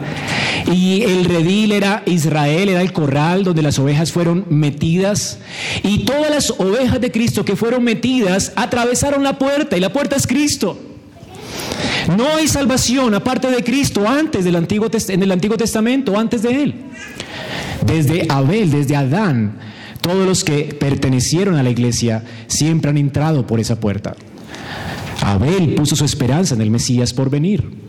[0.70, 5.40] Y el redil era Israel, era el corral donde las ovejas fueron metidas.
[5.84, 10.18] Y todas las ovejas de Cristo que fueron metidas atravesaron la puerta y la puerta
[10.18, 10.91] es Cristo.
[12.18, 16.64] No hay salvación aparte de Cristo antes del Antiguo, en el Antiguo Testamento, antes de
[16.64, 16.76] Él.
[17.86, 19.58] Desde Abel, desde Adán,
[20.02, 24.16] todos los que pertenecieron a la iglesia siempre han entrado por esa puerta.
[25.22, 27.82] Abel puso su esperanza en el Mesías por venir.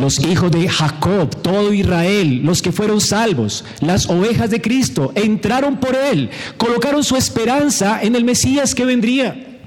[0.00, 5.78] Los hijos de Jacob, todo Israel, los que fueron salvos, las ovejas de Cristo, entraron
[5.78, 9.60] por él, colocaron su esperanza en el Mesías que vendría.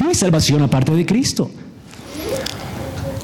[0.00, 1.50] No hay salvación aparte de Cristo.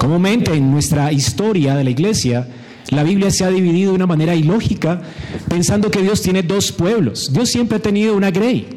[0.05, 2.47] Comúnmente en nuestra historia de la iglesia,
[2.91, 5.01] la Biblia se ha dividido de una manera ilógica,
[5.49, 7.33] pensando que Dios tiene dos pueblos.
[7.33, 8.69] Dios siempre ha tenido una grey.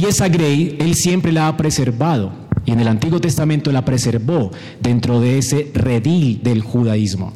[0.00, 2.30] Y esa grey, Él siempre la ha preservado.
[2.64, 7.32] Y en el Antiguo Testamento la preservó dentro de ese redil del judaísmo.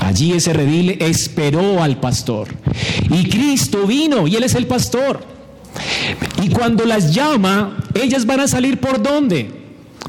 [0.00, 2.48] Allí ese redil esperó al pastor.
[3.10, 5.20] Y Cristo vino y Él es el pastor.
[6.42, 9.63] Y cuando las llama, ellas van a salir por dónde?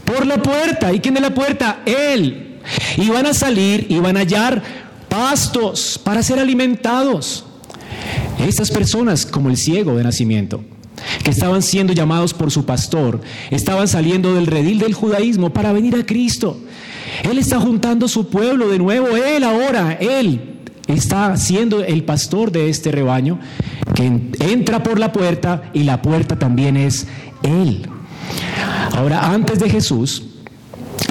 [0.05, 0.93] Por la puerta.
[0.93, 1.81] ¿Y quién es la puerta?
[1.85, 2.59] Él.
[2.97, 4.61] Y van a salir y van a hallar
[5.09, 7.45] pastos para ser alimentados.
[8.39, 10.63] Estas personas, como el ciego de nacimiento,
[11.23, 15.95] que estaban siendo llamados por su pastor, estaban saliendo del redil del judaísmo para venir
[15.95, 16.57] a Cristo.
[17.23, 20.55] Él está juntando su pueblo de nuevo, Él ahora, Él
[20.87, 23.39] está siendo el pastor de este rebaño
[23.95, 24.05] que
[24.39, 27.07] entra por la puerta y la puerta también es
[27.43, 27.87] Él.
[28.93, 30.23] Ahora, antes de Jesús,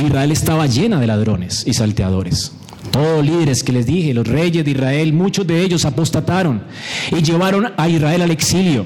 [0.04, 2.52] Israel estaba llena de ladrones y salteadores.
[2.90, 6.62] Todos líderes que les dije, los reyes de Israel, muchos de ellos apostataron
[7.10, 8.84] y llevaron a Israel al exilio.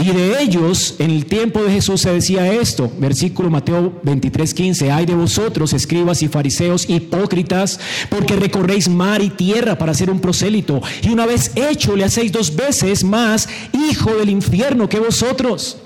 [0.00, 4.90] Y de ellos, en el tiempo de Jesús se decía esto, versículo Mateo 23, 15,
[4.90, 10.20] hay de vosotros, escribas y fariseos, hipócritas, porque recorréis mar y tierra para hacer un
[10.20, 15.76] prosélito, y una vez hecho le hacéis dos veces más hijo del infierno que vosotros.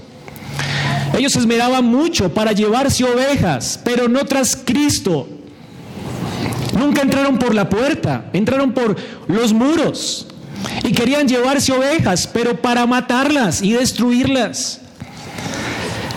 [1.14, 5.29] Ellos esmeraban mucho para llevarse ovejas, pero no tras Cristo.
[6.79, 8.97] Nunca entraron por la puerta, entraron por
[9.29, 10.27] los muros.
[10.83, 14.81] Y querían llevarse ovejas, pero para matarlas y destruirlas.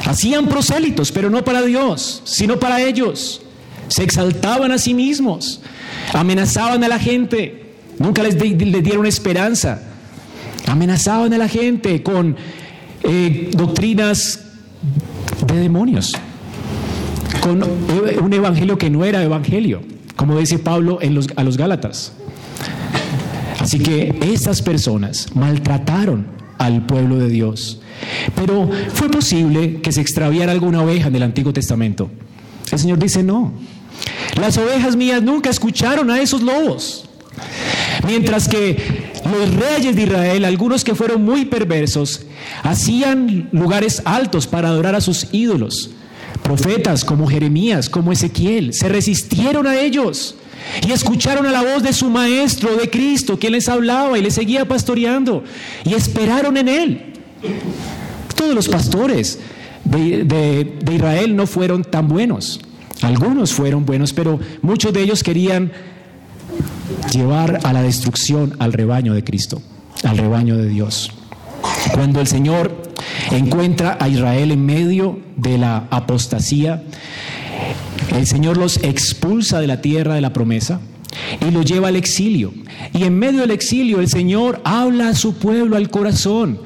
[0.05, 3.41] Hacían prosélitos, pero no para Dios, sino para ellos.
[3.89, 5.61] Se exaltaban a sí mismos,
[6.13, 9.81] amenazaban a la gente, nunca les, dieron esperanza.
[10.67, 12.35] Amenazaban a la gente con
[13.03, 14.48] eh, doctrinas
[15.47, 16.15] de demonios,
[17.41, 19.81] con un evangelio que no era evangelio,
[20.15, 22.13] como dice Pablo en los, a los Gálatas.
[23.59, 27.81] Así que esas personas maltrataron al pueblo de Dios.
[28.35, 32.09] Pero fue posible que se extraviara alguna oveja en el Antiguo Testamento.
[32.71, 33.53] El Señor dice, no.
[34.39, 37.08] Las ovejas mías nunca escucharon a esos lobos.
[38.09, 42.21] Mientras que los reyes de Israel, algunos que fueron muy perversos,
[42.63, 45.91] hacían lugares altos para adorar a sus ídolos.
[46.41, 50.35] Profetas como Jeremías, como Ezequiel, se resistieron a ellos.
[50.87, 54.33] Y escucharon a la voz de su maestro, de Cristo, quien les hablaba y les
[54.33, 55.43] seguía pastoreando.
[55.85, 57.13] Y esperaron en él.
[58.35, 59.37] Todos los pastores
[59.83, 62.59] de, Israel no fueron tan buenos.
[63.03, 65.71] Algunos fueron buenos, pero muchos de ellos querían
[67.11, 69.61] llevar a la destrucción al rebaño de Cristo,
[70.03, 71.11] al rebaño de Dios.
[71.93, 72.93] Cuando el Señor
[73.31, 76.83] encuentra a Israel en medio de la apostasía,
[78.15, 80.79] el Señor los expulsa de la tierra de la promesa
[81.45, 82.53] y los lleva al exilio.
[82.93, 86.59] Y en medio del exilio el Señor habla a su pueblo al corazón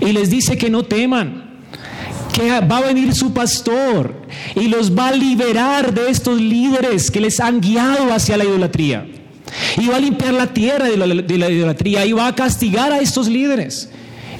[0.00, 1.60] y les dice que no teman,
[2.34, 4.22] que va a venir su pastor
[4.54, 9.06] y los va a liberar de estos líderes que les han guiado hacia la idolatría.
[9.76, 13.28] Y va a limpiar la tierra de la, idolatría y va a castigar a estos
[13.28, 13.88] líderes.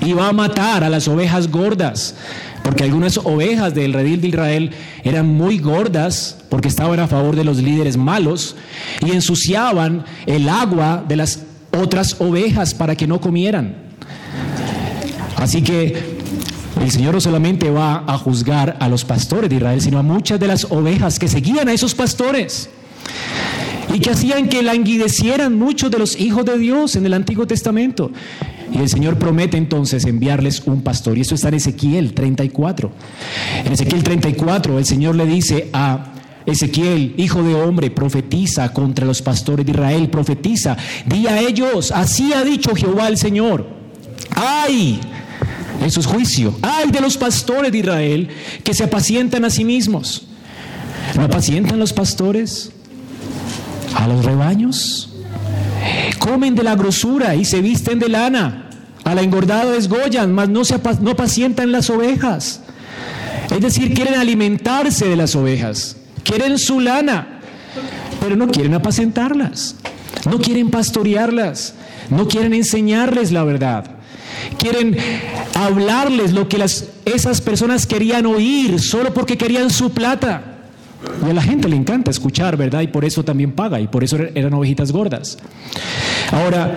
[0.01, 2.15] Y va a matar a las ovejas gordas
[2.63, 4.71] porque algunas ovejas del redil de Israel
[5.03, 8.57] eran muy gordas porque estaban a favor de los líderes malos
[9.05, 11.41] y ensuciaban el agua de las
[11.73, 13.75] otras ovejas para que no comieran.
[15.37, 16.19] Así que
[16.81, 20.39] el Señor no solamente va a juzgar a los pastores de Israel, sino a muchas
[20.39, 22.69] de las ovejas que seguían a esos pastores
[23.93, 28.11] y que hacían que languidecieran muchos de los hijos de Dios en el Antiguo Testamento.
[28.73, 31.19] Y el Señor promete entonces enviarles un pastor.
[31.19, 32.91] Y eso está en Ezequiel 34.
[33.65, 36.13] En Ezequiel 34 el Señor le dice a
[36.47, 40.77] Ezequiel, hijo de hombre, profetiza contra los pastores de Israel, profetiza,
[41.07, 43.67] di a ellos, así ha dicho Jehová el Señor.
[44.35, 45.01] ¡Ay!
[45.85, 46.55] Eso es juicio.
[46.63, 48.29] ¡Ay de los pastores de Israel
[48.63, 50.27] que se apacientan a sí mismos!
[51.17, 52.71] ¿No apacientan los pastores
[53.95, 55.09] a los rebaños?
[56.19, 58.67] Comen de la grosura y se visten de lana.
[59.05, 62.61] A la engordada desgollan, mas no, se no pacientan las ovejas.
[63.51, 65.97] Es decir, quieren alimentarse de las ovejas.
[66.23, 67.41] Quieren su lana,
[68.21, 69.77] pero no quieren apacentarlas.
[70.31, 71.75] No quieren pastorearlas.
[72.11, 73.91] No quieren enseñarles la verdad.
[74.59, 74.97] Quieren
[75.55, 80.50] hablarles lo que las, esas personas querían oír solo porque querían su plata.
[81.27, 82.83] Y a la gente le encanta escuchar, ¿verdad?
[82.83, 85.39] Y por eso también paga, y por eso er-, eran ovejitas gordas.
[86.33, 86.77] Ahora,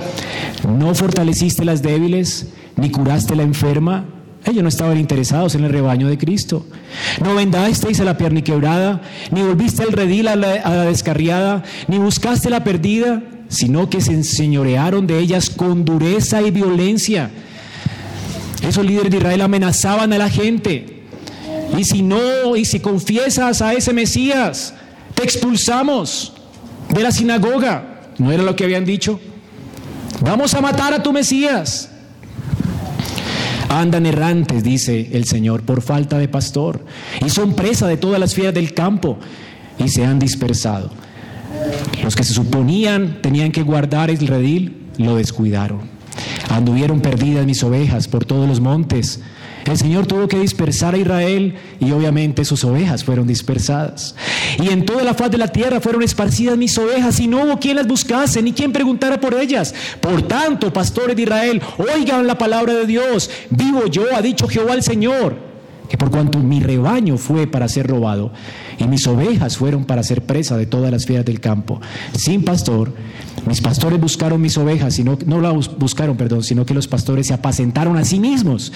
[0.68, 4.06] no fortaleciste las débiles, ni curaste la enferma.
[4.46, 6.66] Ellos no estaban interesados en el rebaño de Cristo.
[7.24, 9.02] No vendasteis a la pierna quebrada,
[9.32, 14.02] ni volviste el redil a la, a la descarriada, ni buscaste la perdida, sino que
[14.02, 17.30] se enseñorearon de ellas con dureza y violencia.
[18.68, 20.93] Esos líderes de Israel amenazaban a la gente.
[21.78, 24.74] Y si no, y si confiesas a ese Mesías,
[25.16, 26.34] te expulsamos
[26.94, 28.02] de la sinagoga.
[28.18, 29.20] ¿No era lo que habían dicho?
[30.22, 31.90] Vamos a matar a tu Mesías.
[33.70, 36.86] Andan errantes, dice el Señor, por falta de pastor.
[37.26, 39.18] Y son presa de todas las fieras del campo
[39.80, 40.92] y se han dispersado.
[42.04, 45.82] Los que se suponían tenían que guardar el redil, lo descuidaron.
[46.50, 49.22] Anduvieron perdidas mis ovejas por todos los montes
[49.72, 54.16] el Señor tuvo que dispersar a Israel y obviamente sus ovejas fueron dispersadas.
[54.62, 57.60] Y en toda la faz de la tierra fueron esparcidas mis ovejas y no hubo
[57.60, 59.74] quien las buscase ni quien preguntara por ellas.
[60.02, 63.30] Por tanto, pastores de Israel, oigan la palabra de Dios.
[63.50, 65.53] Vivo yo, ha dicho Jehová el Señor
[65.90, 68.32] que por cuanto mi rebaño fue para ser robado
[68.78, 71.82] y mis ovejas fueron para ser presa de todas las fieras del campo,
[72.16, 72.94] sin pastor,
[73.46, 77.28] mis pastores buscaron mis ovejas, y no, no las buscaron, perdón, sino que los pastores
[77.28, 78.72] se apacentaron a sí mismos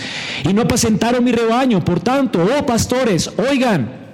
[0.47, 1.83] y no apacentaron mi rebaño.
[1.85, 4.07] Por tanto, oh pastores, oigan,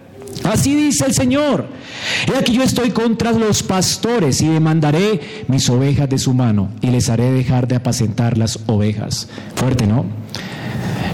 [0.44, 1.68] Así dice el Señor.
[2.28, 6.88] He aquí yo estoy contra los pastores y demandaré mis ovejas de su mano y
[6.88, 9.30] les haré dejar de apacentar las ovejas.
[9.56, 10.06] Fuerte, ¿no?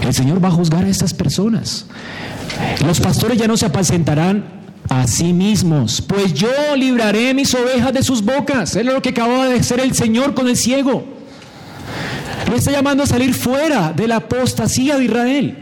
[0.02, 1.86] El Señor va a juzgar a estas personas.
[2.84, 8.02] Los pastores ya no se apacentarán a sí mismos, pues yo libraré mis ovejas de
[8.02, 8.74] sus bocas.
[8.74, 11.04] Es lo que acababa de hacer el Señor con el ciego.
[12.48, 15.58] Lo está llamando a salir fuera de la apostasía de Israel.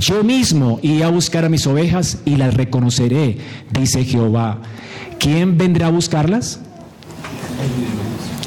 [0.00, 3.38] Yo mismo iré a buscar a mis ovejas y las reconoceré,
[3.70, 4.58] dice Jehová.
[5.18, 6.60] ¿Quién vendrá a buscarlas?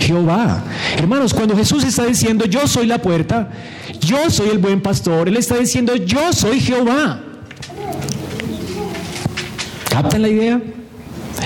[0.03, 0.63] Jehová.
[0.97, 3.49] Hermanos, cuando Jesús está diciendo, yo soy la puerta,
[3.99, 7.21] yo soy el buen pastor, Él está diciendo, yo soy Jehová.
[9.89, 10.61] ¿Captan la idea?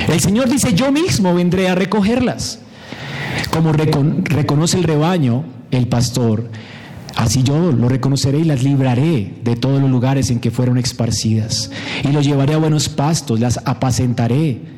[0.07, 2.59] El Señor dice, yo mismo vendré a recogerlas.
[3.51, 6.49] Como reconoce el rebaño, el pastor,
[7.15, 11.71] así yo lo reconoceré y las libraré de todos los lugares en que fueron esparcidas.
[12.03, 14.76] Y los llevaré a buenos pastos, las apacentaré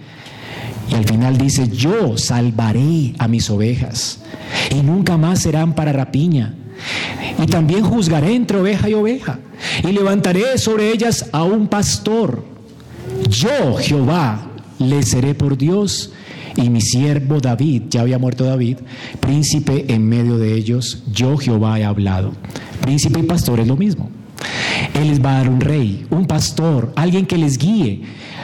[0.90, 4.20] y al final dice, yo salvaré a mis ovejas
[4.72, 6.56] y nunca más serán para rapiña.
[7.42, 9.40] Y también juzgaré entre oveja y oveja
[9.84, 12.44] y levantaré sobre ellas a un pastor.
[13.30, 14.48] Yo, Jehová,
[14.80, 16.12] le seré por Dios
[16.56, 18.78] y mi siervo David, ya había muerto David,
[19.20, 22.34] príncipe en medio de ellos, yo Jehová he hablado.
[22.82, 24.10] Príncipe y pastor es lo mismo.
[24.94, 28.02] Él les va a dar un rey, un pastor, alguien que les guíe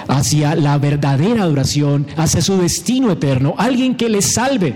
[0.08, 4.76] hacia la verdadera adoración, hacia su destino eterno, alguien que les salve.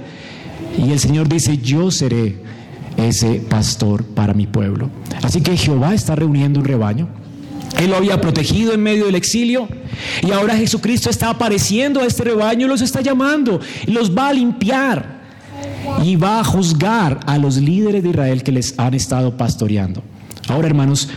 [0.78, 2.38] Y el Señor dice, yo seré
[2.98, 4.90] ese pastor para mi pueblo.
[5.24, 7.08] Así que Jehová está reuniendo un rebaño.
[7.78, 9.68] Él lo había protegido en medio del exilio
[10.22, 14.34] y ahora Jesucristo está apareciendo a este rebaño y los está llamando los va a
[14.34, 15.20] limpiar
[16.04, 20.02] y va a juzgar a los líderes de Israel que les han estado pastoreando.
[20.48, 21.10] Ahora, hermanos,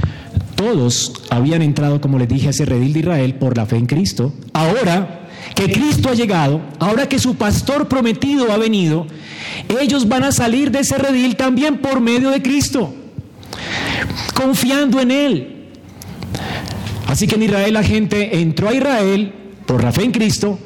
[0.63, 3.87] todos habían entrado, como les dije, a ese redil de Israel por la fe en
[3.87, 4.33] Cristo.
[4.53, 9.09] Ahora que Cristo ha llegado, ahora que su pastor prometido ha venido,
[9.81, 12.95] ellos van a salir de ese redil también por medio de Cristo,
[14.35, 15.67] confiando en Él.
[17.09, 19.35] Así que en Israel la gente entró a Israel
[19.67, 20.61] por la fe en Cristo,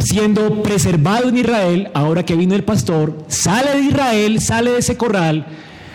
[0.00, 4.98] siendo preservado en Israel, ahora que vino el pastor, sale de Israel, sale de ese
[4.98, 5.46] corral,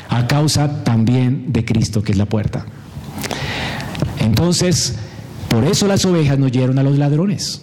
[0.09, 2.65] a causa también de Cristo, que es la puerta.
[4.19, 4.95] Entonces,
[5.49, 7.61] por eso las ovejas no oyeron a los ladrones.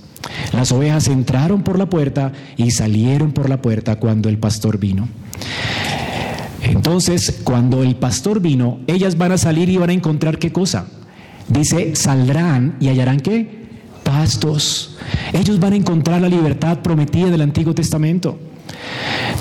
[0.53, 5.09] Las ovejas entraron por la puerta y salieron por la puerta cuando el pastor vino.
[6.63, 10.87] Entonces, cuando el pastor vino, ellas van a salir y van a encontrar qué cosa.
[11.49, 13.67] Dice, saldrán y hallarán qué?
[14.03, 14.97] Pastos.
[15.33, 18.39] Ellos van a encontrar la libertad prometida del Antiguo Testamento.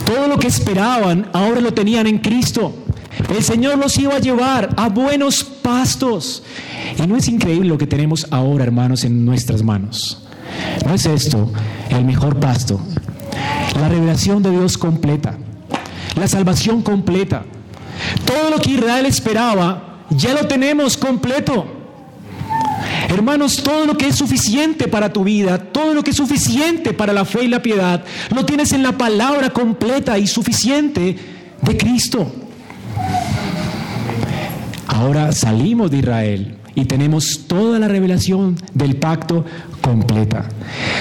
[0.05, 2.84] Todo lo que esperaban ahora lo tenían en Cristo.
[3.29, 6.43] El Señor los iba a llevar a buenos pastos.
[6.97, 10.21] Y no es increíble lo que tenemos ahora, hermanos, en nuestras manos.
[10.85, 11.51] ¿No es esto
[11.89, 12.79] el mejor pasto?
[13.79, 15.37] La revelación de Dios completa,
[16.15, 17.43] la salvación completa.
[18.25, 21.65] Todo lo que Israel esperaba, ya lo tenemos completo.
[23.09, 27.13] Hermanos, todo lo que es suficiente para tu vida, todo lo que es suficiente para
[27.13, 28.03] la fe y la piedad,
[28.33, 31.15] lo tienes en la palabra completa y suficiente
[31.61, 32.31] de Cristo.
[34.95, 39.43] Ahora salimos de Israel y tenemos toda la revelación del pacto
[39.81, 40.47] completa.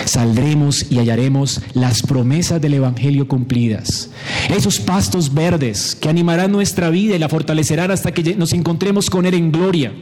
[0.05, 4.11] Saldremos y hallaremos las promesas del Evangelio cumplidas.
[4.51, 9.27] Esos pastos verdes que animarán nuestra vida y la fortalecerán hasta que nos encontremos con
[9.27, 9.93] Él en gloria.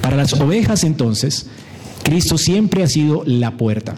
[0.00, 1.48] Para las ovejas entonces,
[2.02, 3.96] Cristo siempre ha sido la puerta.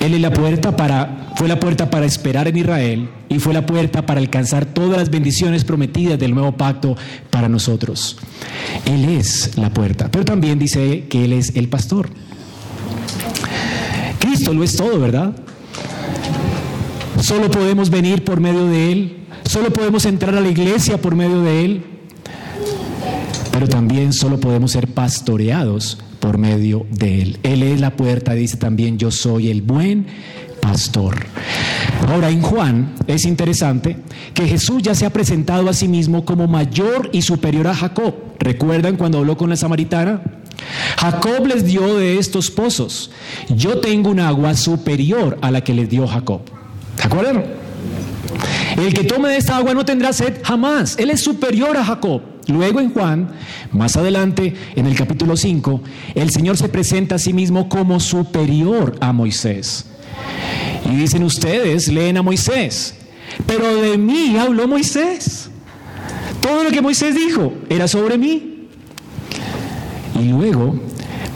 [0.00, 3.64] Él es la puerta para, fue la puerta para esperar en Israel y fue la
[3.64, 6.96] puerta para alcanzar todas las bendiciones prometidas del nuevo pacto
[7.30, 8.18] para nosotros.
[8.84, 12.10] Él es la puerta, pero también dice que Él es el pastor.
[14.18, 15.34] Cristo lo es todo, ¿verdad?
[17.20, 19.16] Solo podemos venir por medio de Él,
[19.48, 21.84] solo podemos entrar a la iglesia por medio de Él,
[23.50, 27.38] pero también solo podemos ser pastoreados por medio de Él.
[27.44, 30.08] Él es la puerta, dice también, yo soy el buen
[30.60, 31.14] pastor.
[32.08, 33.98] Ahora, en Juan es interesante
[34.34, 38.12] que Jesús ya se ha presentado a sí mismo como mayor y superior a Jacob.
[38.40, 40.20] ¿Recuerdan cuando habló con la samaritana?
[40.98, 43.12] Jacob les dio de estos pozos.
[43.48, 46.40] Yo tengo un agua superior a la que les dio Jacob.
[46.96, 47.44] ¿Se acuerdan?
[48.76, 50.96] El que tome de esta agua no tendrá sed jamás.
[50.98, 52.35] Él es superior a Jacob.
[52.48, 53.30] Luego en Juan,
[53.72, 55.80] más adelante, en el capítulo 5,
[56.14, 59.86] el Señor se presenta a sí mismo como superior a Moisés.
[60.90, 62.94] Y dicen ustedes, leen a Moisés,
[63.46, 65.50] pero de mí habló Moisés.
[66.40, 68.68] Todo lo que Moisés dijo era sobre mí.
[70.14, 70.78] Y luego,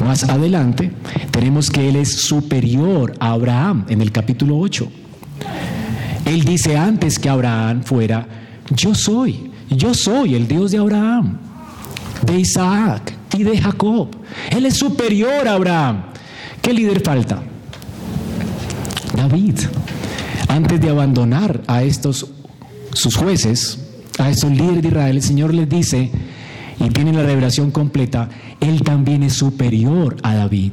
[0.04, 0.92] más adelante,
[1.32, 4.88] tenemos que Él es superior a Abraham en el capítulo 8.
[6.26, 8.28] Él dice antes que Abraham fuera,
[8.70, 11.38] yo soy, yo soy el Dios de Abraham,
[12.26, 14.08] de Isaac y de Jacob.
[14.50, 16.02] Él es superior a Abraham.
[16.60, 17.42] ¿Qué líder falta?
[19.16, 19.58] David,
[20.48, 22.26] antes de abandonar a estos
[22.92, 23.78] sus jueces,
[24.18, 26.10] a estos líderes de Israel, el Señor les dice,
[26.81, 28.28] y tienen la revelación completa,
[28.61, 30.72] Él también es superior a David.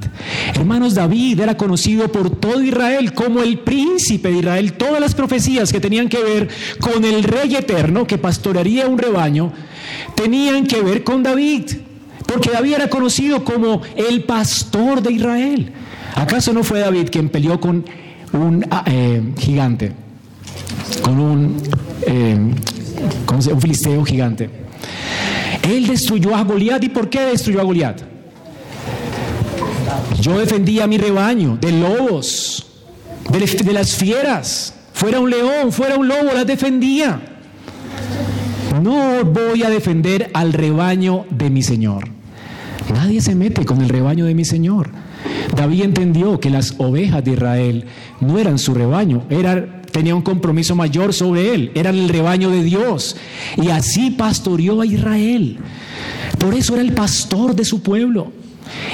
[0.56, 4.74] Hermanos, David era conocido por todo Israel como el príncipe de Israel.
[4.74, 6.48] Todas las profecías que tenían que ver
[6.80, 9.52] con el rey eterno que pastorearía un rebaño,
[10.16, 11.64] tenían que ver con David.
[12.26, 15.72] Porque David era conocido como el pastor de Israel.
[16.16, 17.86] ¿Acaso no fue David quien peleó con
[18.32, 19.92] un ah, eh, gigante?
[21.02, 21.58] Con un,
[22.06, 22.38] eh,
[23.26, 24.67] ¿cómo se, un filisteo gigante.
[25.68, 26.84] Él destruyó a Goliat.
[26.84, 28.02] ¿Y por qué destruyó a Goliat?
[30.22, 32.66] Yo defendía a mi rebaño de lobos,
[33.30, 34.74] de, las fieras.
[34.94, 37.22] Fuera un león, fuera un lobo, las defendía.
[38.82, 42.10] No voy a defender al rebaño de mi Señor.
[42.94, 44.90] Nadie se mete con el rebaño de mi Señor.
[45.56, 47.86] David entendió que las ovejas de Israel
[48.22, 52.62] no eran su rebaño, era, tenía un compromiso mayor sobre él, eran el rebaño de
[52.62, 53.16] Dios.
[53.60, 55.58] Y así pastoreó a Israel.
[56.38, 58.32] Por eso era el pastor de su pueblo.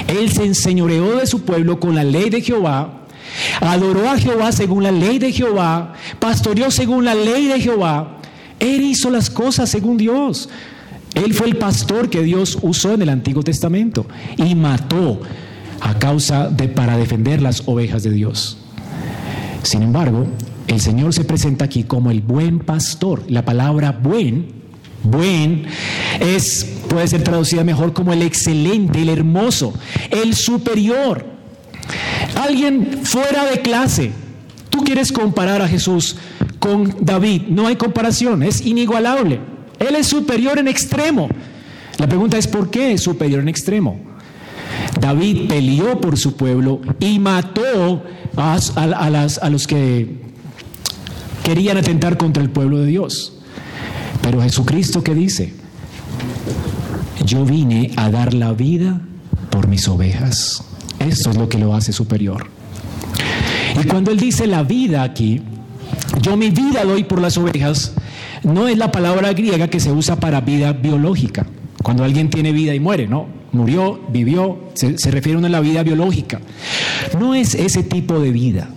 [0.08, 3.02] Él se enseñoreó de su pueblo con la ley de Jehová,
[3.60, 8.20] adoró a Jehová según la ley de Jehová, pastoreó según la ley de Jehová.
[8.58, 10.48] Él hizo las cosas según Dios.
[11.14, 14.06] Él fue el pastor que Dios usó en el Antiguo Testamento
[14.38, 15.20] y mató
[15.82, 18.56] a causa de para defender las ovejas de Dios.
[19.64, 20.26] Sin embargo,
[20.66, 23.22] el Señor se presenta aquí como el buen pastor.
[23.28, 24.46] La palabra buen,
[25.02, 25.66] buen,
[26.20, 29.74] es puede ser traducida mejor como el excelente, el hermoso,
[30.10, 31.26] el superior.
[32.36, 34.12] Alguien fuera de clase.
[34.70, 36.16] Tú quieres comparar a Jesús
[36.58, 37.42] con David.
[37.48, 39.40] No hay comparación, es inigualable.
[39.78, 41.28] Él es superior en extremo.
[41.98, 44.00] La pregunta es, ¿por qué es superior en extremo?
[45.00, 48.02] David peleó por su pueblo y mató
[48.36, 50.23] a, a los que
[51.44, 53.34] querían atentar contra el pueblo de Dios.
[54.22, 55.52] Pero Jesucristo, ¿qué dice?
[57.24, 59.00] Yo vine a dar la vida
[59.50, 60.64] por mis ovejas.
[60.98, 62.46] Esto es lo que lo hace superior.
[63.80, 65.42] Y cuando Él dice la vida aquí,
[66.22, 67.92] yo mi vida doy por las ovejas,
[68.42, 71.46] no es la palabra griega que se usa para vida biológica.
[71.82, 73.26] Cuando alguien tiene vida y muere, ¿no?
[73.52, 76.40] Murió, vivió, se, se refiere a la vida biológica.
[77.18, 78.70] No es ese tipo de vida.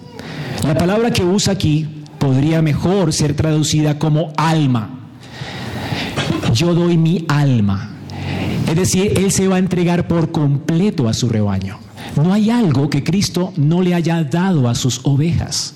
[0.65, 1.87] La palabra que usa aquí
[2.17, 5.09] podría mejor ser traducida como alma.
[6.53, 7.91] Yo doy mi alma.
[8.67, 11.79] Es decir, Él se va a entregar por completo a su rebaño.
[12.15, 15.75] No hay algo que Cristo no le haya dado a sus ovejas.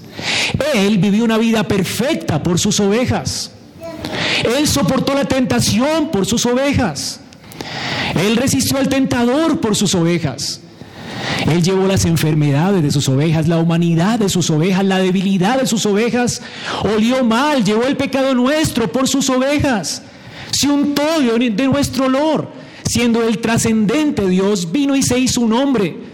[0.73, 3.51] Él vivió una vida perfecta por sus ovejas.
[4.57, 7.19] Él soportó la tentación por sus ovejas.
[8.15, 10.60] Él resistió al tentador por sus ovejas.
[11.47, 15.67] Él llevó las enfermedades de sus ovejas, la humanidad de sus ovejas, la debilidad de
[15.67, 16.41] sus ovejas.
[16.83, 20.03] Olió mal, llevó el pecado nuestro por sus ovejas.
[20.51, 22.49] Se untó de nuestro olor.
[22.83, 26.11] Siendo el trascendente Dios, vino y se hizo un hombre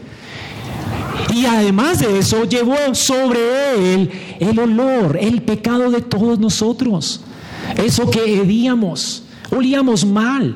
[1.33, 7.21] y además de eso, llevó sobre él el olor, el pecado de todos nosotros.
[7.75, 10.55] Eso que hedíamos, olíamos mal.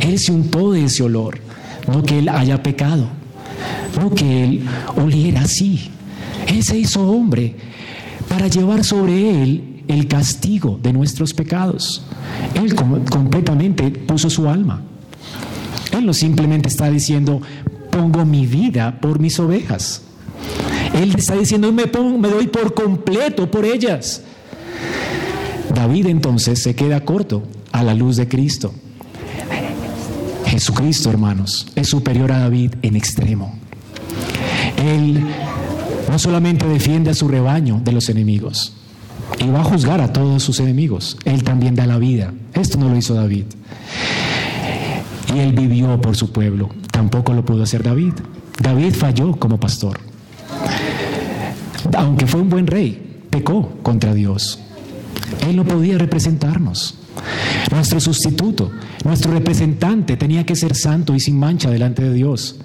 [0.00, 1.38] Él se untó de ese olor.
[1.86, 3.08] No que él haya pecado,
[3.96, 4.66] no que él
[4.96, 5.90] oliera así.
[6.46, 7.54] Él se hizo hombre
[8.28, 12.02] para llevar sobre él el castigo de nuestros pecados.
[12.54, 14.82] Él completamente puso su alma.
[15.92, 17.40] Él no simplemente está diciendo,
[17.90, 20.02] pongo mi vida por mis ovejas.
[20.94, 24.22] Él está diciendo, me, me doy por completo por ellas.
[25.74, 27.42] David entonces se queda corto
[27.72, 28.72] a la luz de Cristo.
[30.46, 33.58] Jesucristo, hermanos, es superior a David en extremo.
[34.84, 35.24] Él
[36.10, 38.74] no solamente defiende a su rebaño de los enemigos
[39.38, 42.32] y va a juzgar a todos sus enemigos, él también da la vida.
[42.52, 43.46] Esto no lo hizo David.
[45.34, 46.68] Y él vivió por su pueblo.
[46.90, 48.12] Tampoco lo pudo hacer David.
[48.60, 49.98] David falló como pastor.
[51.96, 54.58] Aunque fue un buen rey, pecó contra Dios.
[55.48, 56.96] Él no podía representarnos.
[57.70, 58.70] Nuestro sustituto,
[59.04, 62.56] nuestro representante tenía que ser santo y sin mancha delante de Dios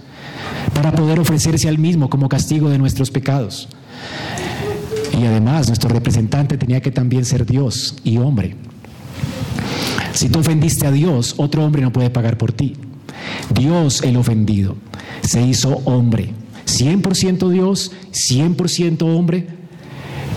[0.74, 3.68] para poder ofrecerse al mismo como castigo de nuestros pecados.
[5.20, 8.56] Y además nuestro representante tenía que también ser Dios y hombre.
[10.14, 12.76] Si tú ofendiste a Dios, otro hombre no puede pagar por ti.
[13.54, 14.76] Dios el ofendido
[15.22, 16.34] se hizo hombre,
[16.66, 19.48] 100% Dios, 100% hombre,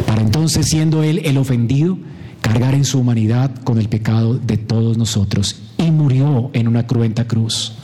[0.06, 1.98] para entonces siendo Él el ofendido,
[2.40, 7.26] cargar en su humanidad con el pecado de todos nosotros y murió en una cruenta
[7.26, 7.74] cruz.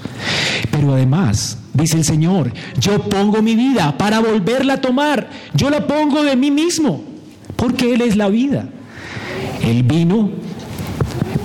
[0.71, 5.87] Pero además, dice el Señor, yo pongo mi vida para volverla a tomar, yo la
[5.87, 7.03] pongo de mí mismo,
[7.57, 8.69] porque Él es la vida.
[9.62, 10.31] Él vino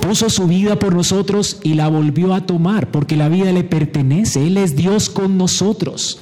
[0.06, 4.46] puso su vida por nosotros y la volvió a tomar, porque la vida le pertenece,
[4.46, 6.18] Él es Dios con nosotros.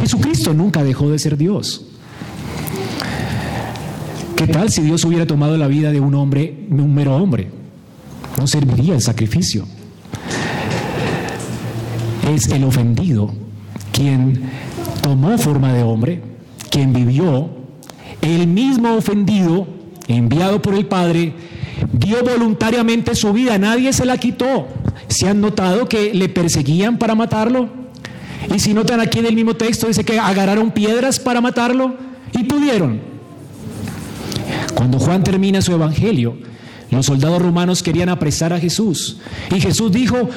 [0.00, 1.86] Jesucristo nunca dejó de ser Dios.
[4.36, 7.50] ¿Qué tal si Dios hubiera tomado la vida de un hombre, un mero hombre?
[8.38, 9.66] No serviría el sacrificio.
[12.30, 13.32] Es el ofendido
[13.92, 14.48] quien
[15.02, 16.22] tomó forma de hombre,
[16.70, 17.50] quien vivió,
[18.22, 19.66] el mismo ofendido,
[20.06, 21.32] enviado por el Padre,
[21.92, 24.68] dio voluntariamente su vida, nadie se la quitó.
[25.08, 27.68] ¿Se han notado que le perseguían para matarlo?
[28.54, 31.96] Y si notan aquí en el mismo texto, dice que agarraron piedras para matarlo
[32.32, 33.00] y pudieron.
[34.74, 36.36] Cuando Juan termina su evangelio,
[36.90, 39.18] los soldados romanos querían apresar a Jesús.
[39.54, 40.28] Y Jesús dijo,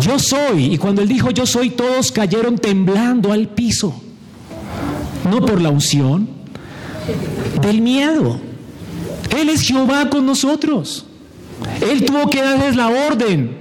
[0.00, 0.74] yo soy.
[0.74, 3.94] Y cuando él dijo, yo soy, todos cayeron temblando al piso.
[5.28, 6.28] No por la unción,
[7.60, 8.40] del miedo.
[9.36, 11.06] Él es Jehová con nosotros.
[11.90, 13.56] Él tuvo que darles la orden.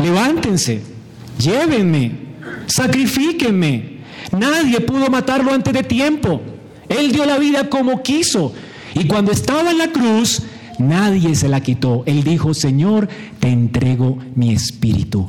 [0.00, 0.82] Levántense,
[1.38, 2.12] llévenme,
[2.66, 4.00] sacrifíquenme.
[4.32, 6.40] Nadie pudo matarlo antes de tiempo.
[6.88, 8.52] Él dio la vida como quiso.
[8.94, 10.42] Y cuando estaba en la cruz,
[10.80, 12.02] nadie se la quitó.
[12.06, 13.08] Él dijo, Señor,
[13.38, 15.28] te entrego mi espíritu.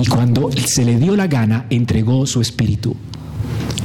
[0.00, 2.94] Y cuando se le dio la gana, entregó su espíritu.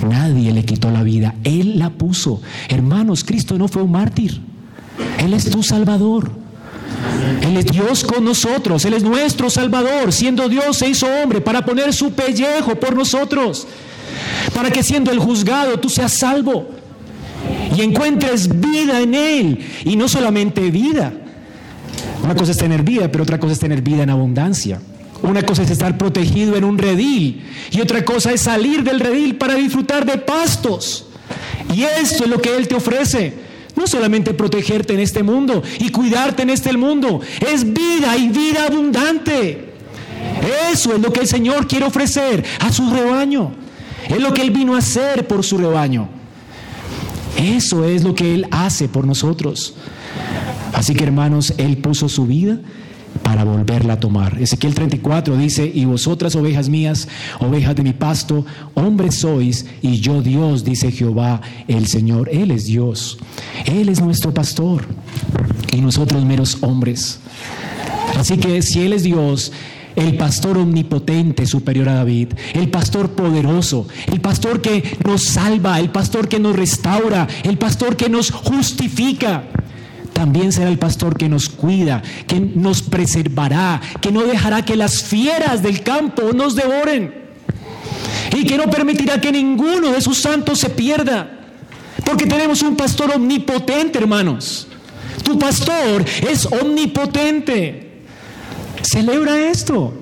[0.07, 1.35] Nadie le quitó la vida.
[1.43, 2.41] Él la puso.
[2.69, 4.41] Hermanos, Cristo no fue un mártir.
[5.19, 6.31] Él es tu Salvador.
[7.41, 11.65] Él es Dios con nosotros, Él es nuestro Salvador, siendo Dios se hizo hombre para
[11.65, 13.67] poner su pellejo por nosotros,
[14.53, 16.69] para que siendo el juzgado tú seas salvo
[17.75, 21.13] y encuentres vida en Él, y no solamente vida.
[22.23, 24.79] Una cosa es tener vida, pero otra cosa es tener vida en abundancia.
[25.23, 29.35] Una cosa es estar protegido en un redil y otra cosa es salir del redil
[29.35, 31.05] para disfrutar de pastos.
[31.73, 33.33] Y esto es lo que Él te ofrece.
[33.75, 37.21] No solamente protegerte en este mundo y cuidarte en este mundo,
[37.51, 39.73] es vida y vida abundante.
[40.71, 43.53] Eso es lo que el Señor quiere ofrecer a su rebaño.
[44.09, 46.09] Es lo que Él vino a hacer por su rebaño.
[47.37, 49.75] Eso es lo que Él hace por nosotros.
[50.73, 52.59] Así que hermanos, Él puso su vida
[53.21, 54.41] para volverla a tomar.
[54.41, 57.07] Ezequiel 34 dice, y vosotras ovejas mías,
[57.39, 62.29] ovejas de mi pasto, hombres sois, y yo Dios, dice Jehová el Señor.
[62.31, 63.17] Él es Dios,
[63.65, 64.85] Él es nuestro pastor,
[65.71, 67.19] y nosotros meros hombres.
[68.17, 69.51] Así que si Él es Dios,
[69.95, 75.89] el pastor omnipotente superior a David, el pastor poderoso, el pastor que nos salva, el
[75.89, 79.43] pastor que nos restaura, el pastor que nos justifica
[80.13, 85.03] también será el pastor que nos cuida, que nos preservará, que no dejará que las
[85.03, 87.13] fieras del campo nos devoren
[88.35, 91.39] y que no permitirá que ninguno de sus santos se pierda.
[92.05, 94.67] Porque tenemos un pastor omnipotente, hermanos.
[95.23, 97.92] Tu pastor es omnipotente.
[98.83, 99.93] Celebra esto.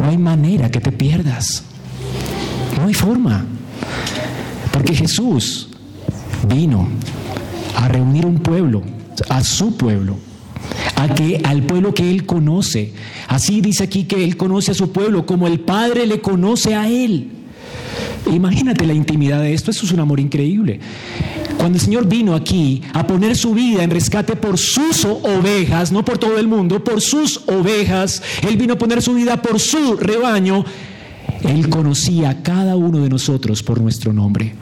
[0.00, 1.62] No hay manera que te pierdas.
[2.78, 3.44] No hay forma.
[4.72, 5.68] Porque Jesús
[6.48, 6.88] vino
[7.76, 8.82] a reunir un pueblo,
[9.28, 10.16] a su pueblo,
[10.96, 12.94] a que al pueblo que él conoce.
[13.28, 16.88] Así dice aquí que él conoce a su pueblo como el Padre le conoce a
[16.88, 17.30] él.
[18.26, 20.80] Imagínate la intimidad de esto, eso es un amor increíble.
[21.60, 26.02] Cuando el Señor vino aquí a poner su vida en rescate por sus ovejas, no
[26.02, 29.98] por todo el mundo, por sus ovejas, Él vino a poner su vida por su
[29.98, 30.64] rebaño,
[31.42, 34.54] Él conocía a cada uno de nosotros por nuestro nombre.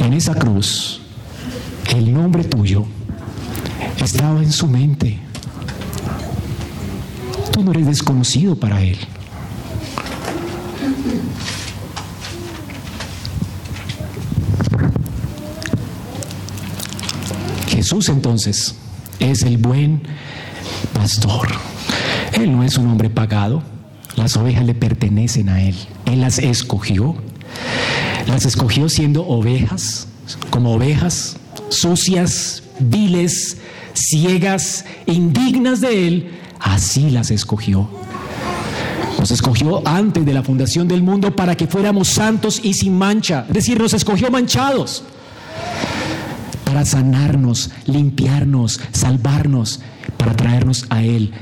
[0.00, 1.00] En esa cruz,
[1.94, 2.84] el nombre tuyo
[4.02, 5.20] estaba en su mente.
[7.52, 8.98] Tú no eres desconocido para Él.
[17.86, 18.74] Jesús entonces
[19.20, 20.02] es el buen
[20.92, 21.46] pastor.
[22.32, 23.62] Él no es un hombre pagado.
[24.16, 25.76] Las ovejas le pertenecen a Él.
[26.04, 27.14] Él las escogió.
[28.26, 30.08] Las escogió siendo ovejas,
[30.50, 31.36] como ovejas
[31.68, 33.58] sucias, viles,
[33.92, 37.88] ciegas, indignas de Él, así las escogió.
[39.16, 43.44] Nos escogió antes de la fundación del mundo para que fuéramos santos y sin mancha.
[43.46, 45.04] Es decir, nos escogió manchados
[46.76, 49.80] para sanarnos, limpiarnos, salvarnos,
[50.18, 51.32] para traernos a Él,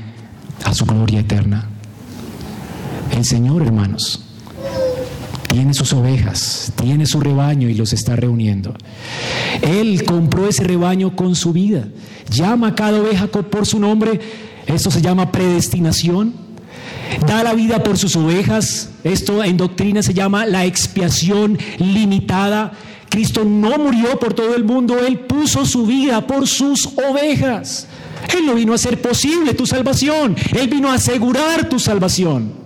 [0.63, 1.67] a su gloria eterna.
[3.11, 4.23] El Señor, hermanos,
[5.49, 8.75] tiene sus ovejas, tiene su rebaño y los está reuniendo.
[9.61, 11.89] Él compró ese rebaño con su vida.
[12.31, 14.21] Llama a cada oveja por su nombre.
[14.67, 16.33] Esto se llama predestinación.
[17.27, 18.91] Da la vida por sus ovejas.
[19.03, 22.71] Esto en doctrina se llama la expiación limitada.
[23.09, 27.87] Cristo no murió por todo el mundo, Él puso su vida por sus ovejas.
[28.35, 32.65] Él no vino a hacer posible tu salvación, Él vino a asegurar tu salvación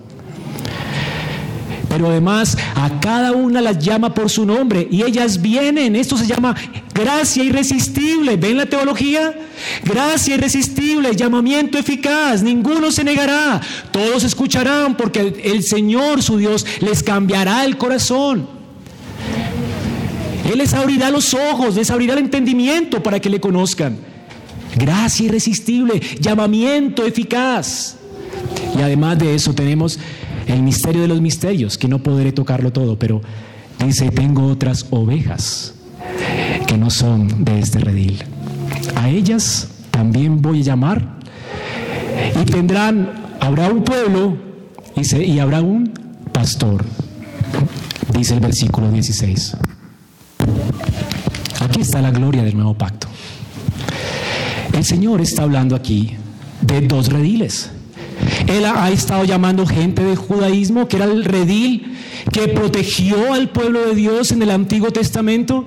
[1.90, 5.96] pero además a cada una las llama por su nombre y ellas vienen.
[5.96, 6.56] Esto se llama
[6.94, 8.38] gracia irresistible.
[8.38, 9.38] ¿Ven la teología?
[9.84, 12.44] Gracia irresistible, llamamiento eficaz.
[12.44, 13.60] Ninguno se negará.
[13.92, 18.59] Todos escucharán porque el Señor, su Dios, les cambiará el corazón.
[20.50, 23.98] Él les abrirá los ojos, les abrirá el entendimiento para que le conozcan.
[24.76, 27.98] Gracia irresistible, llamamiento eficaz.
[28.76, 30.00] Y además de eso tenemos
[30.48, 33.22] el misterio de los misterios, que no podré tocarlo todo, pero
[33.86, 35.76] dice, tengo otras ovejas
[36.66, 38.24] que no son de este redil.
[38.96, 41.20] A ellas también voy a llamar
[42.42, 44.36] y tendrán, habrá un pueblo
[44.96, 45.92] y, y habrá un
[46.34, 46.84] pastor,
[48.12, 49.56] dice el versículo 16.
[51.60, 53.08] Aquí está la gloria del nuevo pacto.
[54.74, 56.16] El Señor está hablando aquí
[56.62, 57.72] de dos rediles.
[58.48, 61.98] Él ha estado llamando gente del judaísmo, que era el redil
[62.32, 65.66] que protegió al pueblo de Dios en el Antiguo Testamento.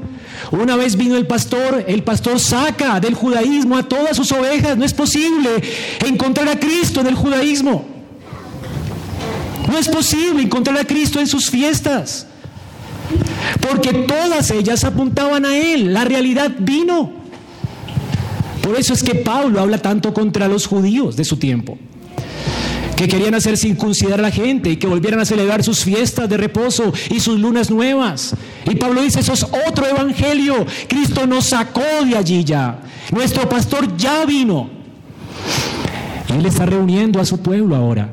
[0.50, 4.76] Una vez vino el pastor, el pastor saca del judaísmo a todas sus ovejas.
[4.76, 5.50] No es posible
[6.06, 7.84] encontrar a Cristo en el judaísmo.
[9.68, 12.26] No es posible encontrar a Cristo en sus fiestas.
[13.60, 15.92] Porque todas ellas apuntaban a Él.
[15.92, 17.22] La realidad vino.
[18.62, 21.76] Por eso es que Pablo habla tanto contra los judíos de su tiempo,
[22.96, 26.36] que querían hacer circuncidar a la gente y que volvieran a celebrar sus fiestas de
[26.36, 28.36] reposo y sus lunas nuevas.
[28.70, 30.64] Y Pablo dice, eso es otro evangelio.
[30.88, 32.78] Cristo nos sacó de allí ya.
[33.10, 34.70] Nuestro pastor ya vino.
[36.28, 38.12] Él está reuniendo a su pueblo ahora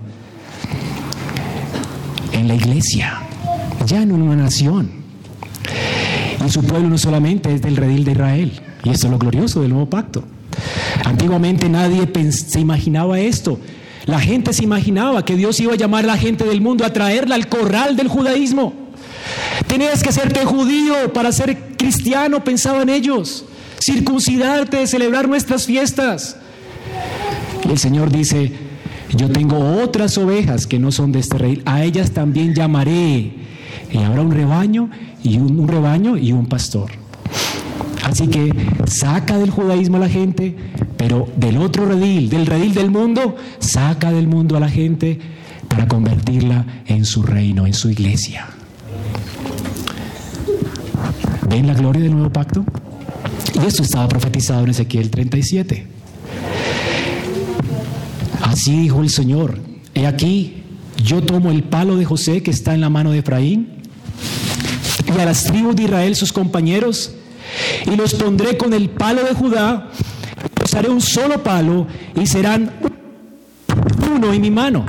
[2.34, 3.21] en la iglesia,
[3.86, 4.98] ya en una nación.
[6.45, 8.51] Y su pueblo no solamente es del redil de Israel,
[8.83, 10.23] y esto es lo glorioso del nuevo pacto.
[11.05, 13.59] Antiguamente nadie se imaginaba esto.
[14.05, 16.93] La gente se imaginaba que Dios iba a llamar a la gente del mundo a
[16.93, 18.73] traerla al corral del judaísmo.
[19.67, 23.45] Tenías que serte judío para ser cristiano, pensaban ellos.
[23.81, 26.37] Circuncidarte, celebrar nuestras fiestas.
[27.67, 28.51] Y el Señor dice,
[29.15, 33.33] yo tengo otras ovejas que no son de este rey, a ellas también llamaré.
[33.91, 34.89] Y habrá un rebaño
[35.23, 36.91] y un, un rebaño y un pastor.
[38.03, 38.51] Así que
[38.87, 40.55] saca del judaísmo a la gente,
[40.97, 45.19] pero del otro redil, del redil del mundo, saca del mundo a la gente
[45.67, 48.47] para convertirla en su reino, en su iglesia.
[51.47, 52.65] ¿Ven la gloria del nuevo pacto?
[53.53, 55.85] Y esto estaba profetizado en Ezequiel 37.
[58.41, 59.59] Así dijo el Señor,
[59.93, 60.63] he aquí,
[61.03, 63.78] yo tomo el palo de José que está en la mano de Efraín
[65.16, 67.12] y a las tribus de Israel sus compañeros
[67.86, 69.89] y los pondré con el palo de Judá,
[70.60, 72.72] los haré un solo palo y serán
[74.14, 74.86] uno en mi mano.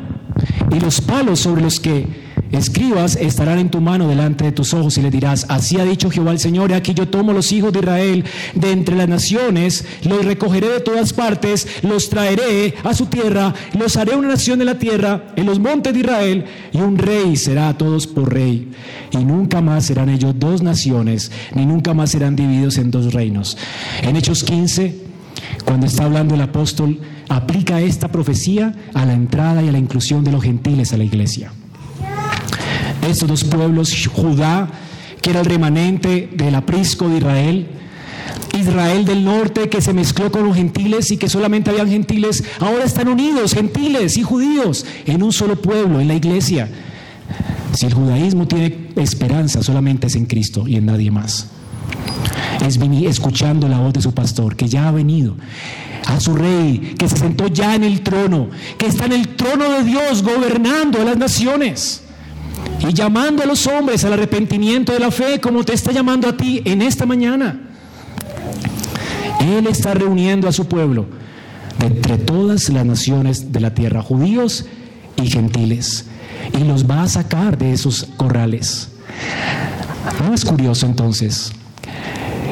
[0.71, 2.20] Y los palos sobre los que
[2.53, 6.11] escribas estarán en tu mano delante de tus ojos y le dirás, así ha dicho
[6.11, 8.25] Jehová el Señor, aquí yo tomo los hijos de Israel
[8.55, 13.97] de entre las naciones, los recogeré de todas partes, los traeré a su tierra, los
[13.97, 17.69] haré una nación en la tierra, en los montes de Israel, y un rey será
[17.69, 18.69] a todos por rey.
[19.13, 23.57] Y nunca más serán ellos dos naciones, ni nunca más serán divididos en dos reinos.
[24.03, 24.97] En Hechos 15,
[25.65, 26.99] cuando está hablando el apóstol,
[27.29, 31.05] aplica esta profecía a la entrada y a la inclusión de los gentiles a la
[31.05, 31.53] iglesia
[33.11, 34.69] estos dos pueblos, Judá,
[35.21, 37.67] que era el remanente del aprisco de Israel,
[38.59, 42.85] Israel del norte que se mezcló con los gentiles y que solamente habían gentiles, ahora
[42.85, 46.69] están unidos, gentiles y judíos, en un solo pueblo, en la iglesia.
[47.73, 51.49] Si el judaísmo tiene esperanza, solamente es en Cristo y en nadie más.
[52.67, 55.37] Es escuchando la voz de su pastor, que ya ha venido,
[56.07, 59.71] a su rey, que se sentó ya en el trono, que está en el trono
[59.71, 62.03] de Dios gobernando a las naciones
[62.89, 66.37] y llamando a los hombres al arrepentimiento de la fe como te está llamando a
[66.37, 67.61] ti en esta mañana.
[69.41, 71.07] Él está reuniendo a su pueblo
[71.79, 74.67] de entre todas las naciones de la tierra, judíos
[75.17, 76.07] y gentiles,
[76.59, 78.89] y los va a sacar de esos corrales.
[80.23, 81.53] ¿No es curioso entonces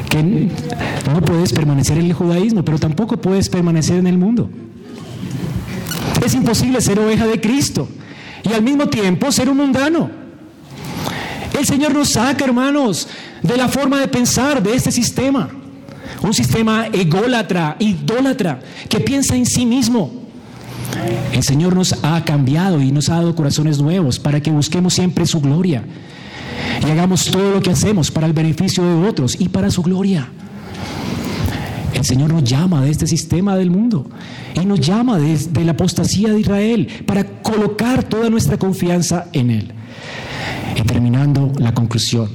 [0.08, 4.48] que no puedes permanecer en el judaísmo, pero tampoco puedes permanecer en el mundo?
[6.24, 7.88] Es imposible ser oveja de Cristo
[8.42, 10.17] y al mismo tiempo ser un mundano.
[11.58, 13.08] El Señor nos saca, hermanos,
[13.42, 15.48] de la forma de pensar de este sistema.
[16.22, 20.12] Un sistema ególatra, idólatra, que piensa en sí mismo.
[21.32, 25.26] El Señor nos ha cambiado y nos ha dado corazones nuevos para que busquemos siempre
[25.26, 25.82] su gloria
[26.86, 30.28] y hagamos todo lo que hacemos para el beneficio de otros y para su gloria.
[31.92, 34.06] El Señor nos llama de este sistema del mundo
[34.54, 39.50] y nos llama de, de, la apostasía de Israel para colocar toda nuestra confianza en
[39.50, 39.72] Él.
[40.78, 42.28] Y terminando la conclusión,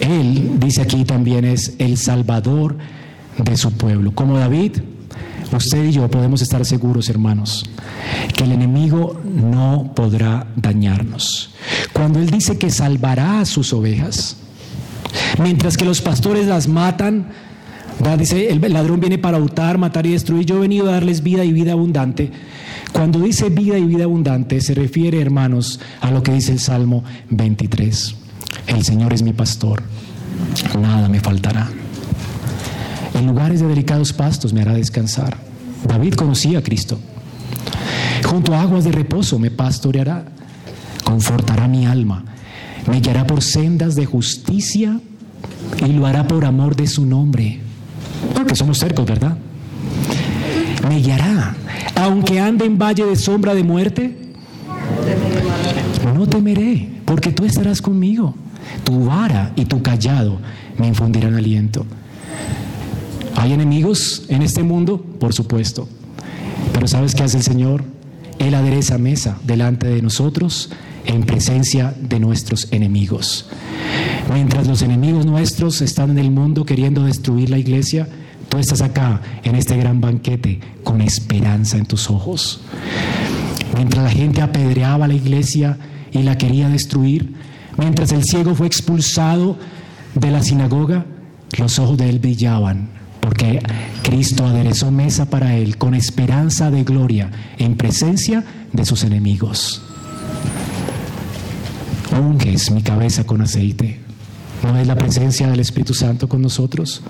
[0.00, 2.76] Él, dice aquí también, es el Salvador
[3.38, 4.12] de su pueblo.
[4.12, 4.78] Como David,
[5.56, 7.64] usted y yo podemos estar seguros, hermanos,
[8.36, 11.54] que el enemigo no podrá dañarnos.
[11.92, 14.36] Cuando Él dice que salvará a sus ovejas,
[15.40, 17.28] mientras que los pastores las matan,
[18.18, 20.44] Dice, el ladrón viene para hurtar, matar y destruir.
[20.44, 22.32] Yo he venido a darles vida y vida abundante.
[22.92, 27.02] Cuando dice vida y vida abundante, se refiere, hermanos, a lo que dice el Salmo
[27.30, 28.14] 23.
[28.66, 29.82] El Señor es mi pastor,
[30.80, 31.68] nada me faltará.
[33.14, 35.36] En lugares de delicados pastos me hará descansar.
[35.86, 36.98] David conocía a Cristo.
[38.24, 40.24] Junto a aguas de reposo me pastoreará,
[41.04, 42.24] confortará mi alma,
[42.88, 45.00] me guiará por sendas de justicia
[45.84, 47.60] y lo hará por amor de su nombre.
[48.34, 49.36] Porque somos cercos, ¿verdad?
[50.88, 51.54] Me guiará.
[51.94, 54.16] Aunque ande en valle de sombra de muerte,
[56.14, 58.34] no temeré, porque tú estarás conmigo.
[58.84, 60.38] Tu vara y tu callado
[60.78, 61.84] me infundirán aliento.
[63.36, 65.00] ¿Hay enemigos en este mundo?
[65.18, 65.88] Por supuesto.
[66.72, 67.84] Pero ¿sabes qué hace el Señor?
[68.38, 70.70] Él adereza mesa delante de nosotros
[71.06, 73.48] en presencia de nuestros enemigos.
[74.32, 78.08] Mientras los enemigos nuestros están en el mundo queriendo destruir la iglesia,
[78.52, 82.60] Tú estás acá en este gran banquete con esperanza en tus ojos.
[83.74, 85.78] Mientras la gente apedreaba la iglesia
[86.12, 87.32] y la quería destruir,
[87.78, 89.56] mientras el ciego fue expulsado
[90.14, 91.06] de la sinagoga,
[91.58, 92.90] los ojos de él brillaban,
[93.20, 93.62] porque
[94.02, 99.80] Cristo aderezó mesa para él con esperanza de gloria en presencia de sus enemigos.
[102.20, 103.98] Unges mi cabeza con aceite.
[104.62, 107.02] ¿No es la presencia del Espíritu Santo con nosotros?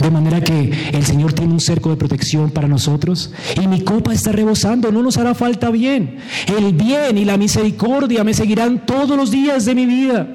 [0.00, 4.12] De manera que el Señor tiene un cerco de protección para nosotros y mi copa
[4.14, 6.18] está rebosando, no nos hará falta bien.
[6.46, 10.28] El bien y la misericordia me seguirán todos los días de mi vida.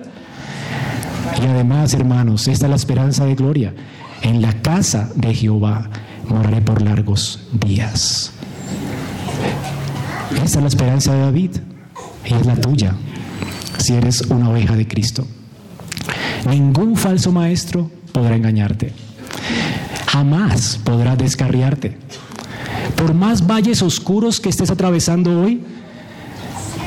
[1.41, 3.73] Y además, hermanos, esta es la esperanza de gloria.
[4.21, 5.89] En la casa de Jehová
[6.29, 8.31] moraré por largos días.
[10.31, 11.51] Esta es la esperanza de David
[12.25, 12.95] y es la tuya
[13.77, 15.25] si eres una oveja de Cristo.
[16.49, 18.93] Ningún falso maestro podrá engañarte.
[20.15, 21.97] Jamás podrá descarriarte.
[22.95, 25.61] Por más valles oscuros que estés atravesando hoy,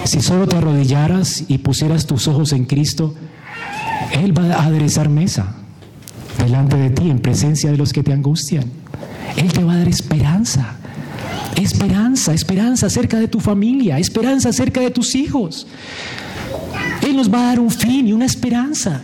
[0.04, 3.14] si solo te arrodillaras y pusieras tus ojos en Cristo,
[4.12, 5.56] Él va a aderezar mesa
[6.38, 8.64] delante de ti en presencia de los que te angustian.
[9.36, 10.76] Él te va a dar esperanza.
[11.54, 15.66] Esperanza, esperanza acerca de tu familia, esperanza acerca de tus hijos.
[17.02, 19.02] Él nos va a dar un fin y una esperanza.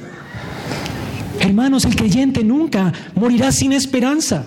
[1.45, 4.47] Hermanos, el creyente nunca morirá sin esperanza.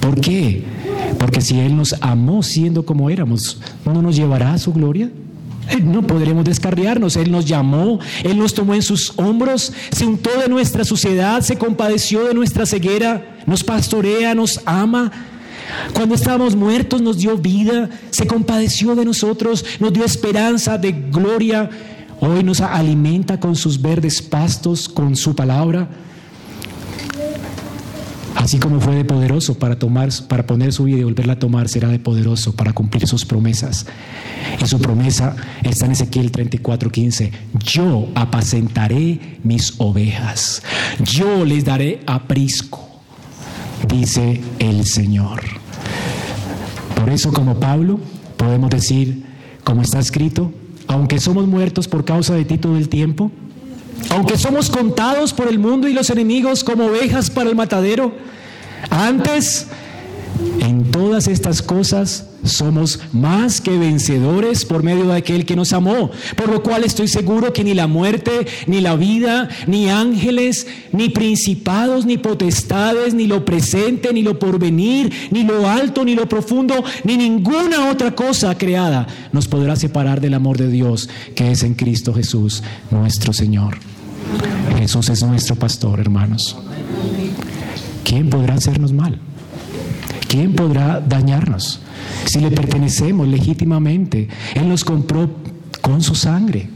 [0.00, 0.62] ¿Por qué?
[1.18, 5.10] Porque si Él nos amó siendo como éramos, ¿no nos llevará a su gloria?
[5.68, 7.16] Eh, no podremos descarriarnos.
[7.16, 11.58] Él nos llamó, Él nos tomó en sus hombros, se untó de nuestra suciedad, se
[11.58, 15.10] compadeció de nuestra ceguera, nos pastorea, nos ama.
[15.94, 21.70] Cuando estábamos muertos nos dio vida, se compadeció de nosotros, nos dio esperanza de gloria
[22.22, 25.88] Hoy nos alimenta con sus verdes pastos, con su palabra.
[28.36, 31.68] Así como fue de poderoso para tomar, para poner su vida y volverla a tomar,
[31.70, 33.86] será de poderoso para cumplir sus promesas.
[34.62, 37.32] Y su promesa está en Ezequiel 34:15.
[37.64, 40.62] Yo apacentaré mis ovejas.
[41.02, 42.86] Yo les daré aprisco,
[43.88, 45.40] dice el Señor.
[46.96, 47.98] Por eso, como Pablo,
[48.36, 49.24] podemos decir,
[49.64, 50.52] como está escrito,
[50.90, 53.30] aunque somos muertos por causa de ti todo el tiempo,
[54.10, 58.12] aunque somos contados por el mundo y los enemigos como ovejas para el matadero,
[58.90, 59.68] antes,
[60.60, 66.10] en todas estas cosas, somos más que vencedores por medio de aquel que nos amó,
[66.36, 71.10] por lo cual estoy seguro que ni la muerte, ni la vida, ni ángeles, ni
[71.10, 76.82] principados, ni potestades, ni lo presente, ni lo porvenir, ni lo alto, ni lo profundo,
[77.04, 81.74] ni ninguna otra cosa creada nos podrá separar del amor de Dios que es en
[81.74, 83.78] Cristo Jesús, nuestro Señor.
[84.78, 86.56] Jesús es nuestro pastor, hermanos.
[88.04, 89.18] ¿Quién podrá hacernos mal?
[90.30, 91.80] ¿Quién podrá dañarnos?
[92.24, 94.28] si le pertenecemos legítimamente.
[94.54, 95.30] Él nos compró
[95.80, 96.68] con su sangre.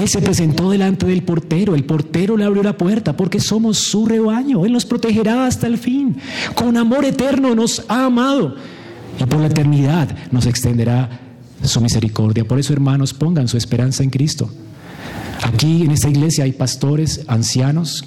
[0.00, 4.06] Él se presentó delante del portero, el portero le abrió la puerta porque somos su
[4.06, 6.16] rebaño, Él nos protegerá hasta el fin.
[6.54, 8.54] Con amor eterno nos ha amado
[9.18, 11.08] y por la eternidad nos extenderá
[11.64, 12.44] su misericordia.
[12.44, 14.48] Por eso, hermanos, pongan su esperanza en Cristo.
[15.42, 18.04] Aquí en esta iglesia hay pastores, ancianos,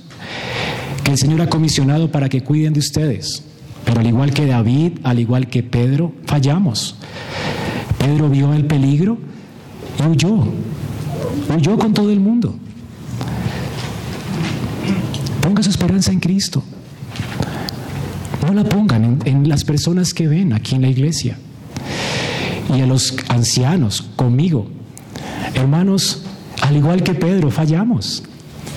[1.04, 3.44] que el Señor ha comisionado para que cuiden de ustedes.
[3.86, 6.96] Pero al igual que David, al igual que Pedro, fallamos.
[7.98, 9.18] Pedro vio el peligro
[10.00, 10.48] y huyó.
[11.56, 12.56] Huyó con todo el mundo.
[15.42, 16.64] Ponga su esperanza en Cristo.
[18.46, 21.38] No la pongan en, en, las personas que ven aquí en la iglesia.
[22.76, 24.68] Y a los ancianos, conmigo.
[25.54, 26.24] Hermanos,
[26.62, 28.24] al igual que Pedro, fallamos.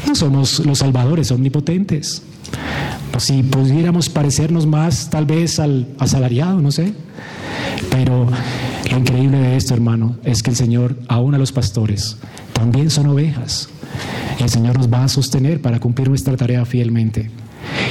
[0.07, 2.23] No somos los salvadores omnipotentes
[3.21, 6.95] si pudiéramos parecernos más tal vez al asalariado, no sé.
[7.91, 8.29] Pero
[8.91, 12.17] lo increíble de esto, hermano, es que el Señor, aún a los pastores,
[12.53, 13.69] también son ovejas.
[14.39, 17.31] El Señor nos va a sostener para cumplir nuestra tarea fielmente.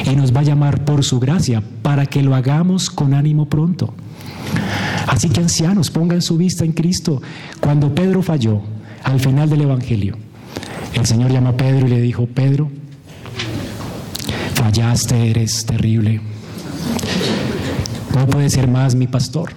[0.05, 3.93] Y nos va a llamar por su gracia para que lo hagamos con ánimo pronto.
[5.07, 7.21] Así que ancianos, pongan su vista en Cristo.
[7.59, 8.61] Cuando Pedro falló,
[9.03, 10.17] al final del Evangelio,
[10.93, 12.69] el Señor llama a Pedro y le dijo, Pedro,
[14.63, 16.21] fallaste, eres terrible.
[18.15, 19.51] No puede ser más mi pastor.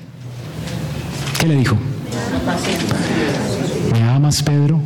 [1.38, 1.76] ¿Qué le dijo?
[3.92, 4.80] ¿Me amas, Pedro?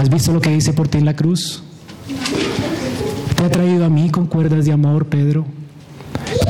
[0.00, 1.62] ¿Has visto lo que dice por ti en la cruz?
[3.36, 5.44] ¿Te ha traído a mí con cuerdas de amor, Pedro?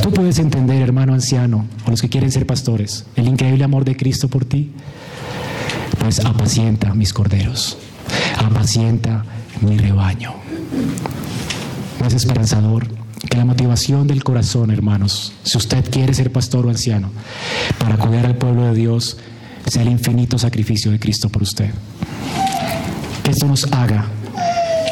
[0.01, 3.97] Tú puedes entender, hermano anciano, o los que quieren ser pastores, el increíble amor de
[3.97, 4.71] Cristo por ti.
[5.99, 7.77] Pues apacienta mis corderos,
[8.39, 9.25] apacienta
[9.63, 10.35] mi rebaño
[12.07, 12.89] es esperanzador
[13.31, 17.11] que la motivación del corazón, hermanos, si usted quiere ser pastor o anciano,
[17.79, 19.17] para cuidar al pueblo de Dios,
[19.67, 21.71] sea el infinito sacrificio de Cristo por usted.
[23.23, 24.07] Que esto nos haga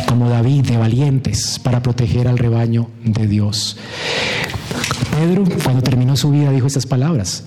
[0.07, 3.77] como David de valientes para proteger al rebaño de Dios.
[5.11, 7.45] Pedro, cuando terminó su vida, dijo estas palabras.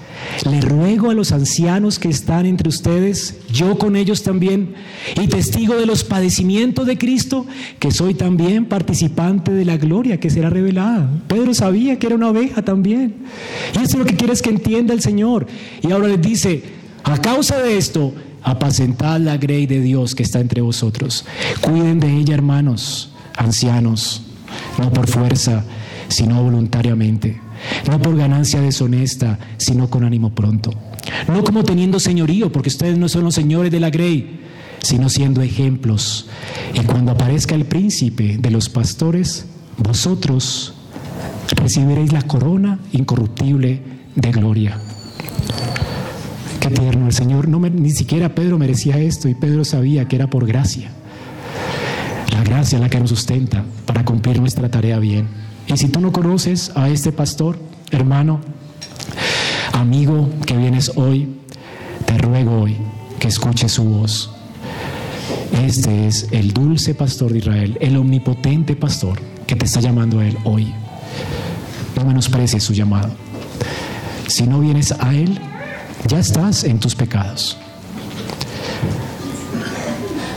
[0.49, 4.75] Le ruego a los ancianos que están entre ustedes, yo con ellos también,
[5.21, 7.45] y testigo de los padecimientos de Cristo,
[7.79, 11.09] que soy también participante de la gloria que será revelada.
[11.27, 13.15] Pedro sabía que era una oveja también.
[13.73, 15.47] Y eso es lo que quiere que entienda el Señor.
[15.81, 16.63] Y ahora les dice,
[17.03, 21.25] a causa de esto, apacentad la grey de Dios que está entre vosotros.
[21.61, 24.21] Cuiden de ella, hermanos, ancianos,
[24.79, 25.63] no por fuerza,
[26.07, 27.39] sino voluntariamente
[27.89, 30.73] no por ganancia deshonesta, sino con ánimo pronto.
[31.27, 34.41] No como teniendo señorío, porque ustedes no son los señores de la grey,
[34.81, 36.27] sino siendo ejemplos.
[36.73, 39.45] Y cuando aparezca el príncipe de los pastores,
[39.77, 40.73] vosotros
[41.55, 43.81] recibiréis la corona incorruptible
[44.15, 44.79] de gloria.
[46.59, 50.45] Qué tierno, el Señor ni siquiera Pedro merecía esto y Pedro sabía que era por
[50.45, 50.91] gracia.
[52.31, 55.42] La gracia la que nos sustenta para cumplir nuestra tarea bien.
[55.67, 57.57] Y si tú no conoces a este pastor,
[57.91, 58.41] hermano,
[59.71, 61.29] amigo que vienes hoy,
[62.05, 62.77] te ruego hoy
[63.19, 64.29] que escuches su voz.
[65.65, 70.27] Este es el dulce pastor de Israel, el omnipotente pastor que te está llamando a
[70.27, 70.73] él hoy.
[71.95, 73.11] No menosprecies su llamado.
[74.27, 75.39] Si no vienes a él,
[76.07, 77.57] ya estás en tus pecados.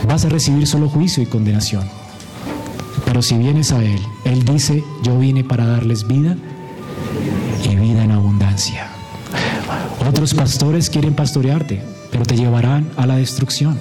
[0.07, 1.96] Vas a recibir solo juicio y condenación.
[3.17, 6.37] Pero si vienes a Él, Él dice, yo vine para darles vida
[7.63, 8.91] y vida en abundancia.
[10.07, 13.79] Otros pastores quieren pastorearte, pero te llevarán a la destrucción.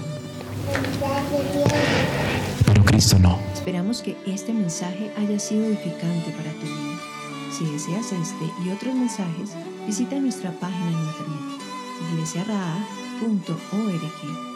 [2.65, 3.39] Pero Cristo no.
[3.53, 6.99] Esperamos que este mensaje haya sido edificante para tu vida.
[7.59, 9.51] Si deseas este y otros mensajes,
[9.87, 11.61] visita nuestra página en internet
[12.15, 14.56] iglesiaraa.org.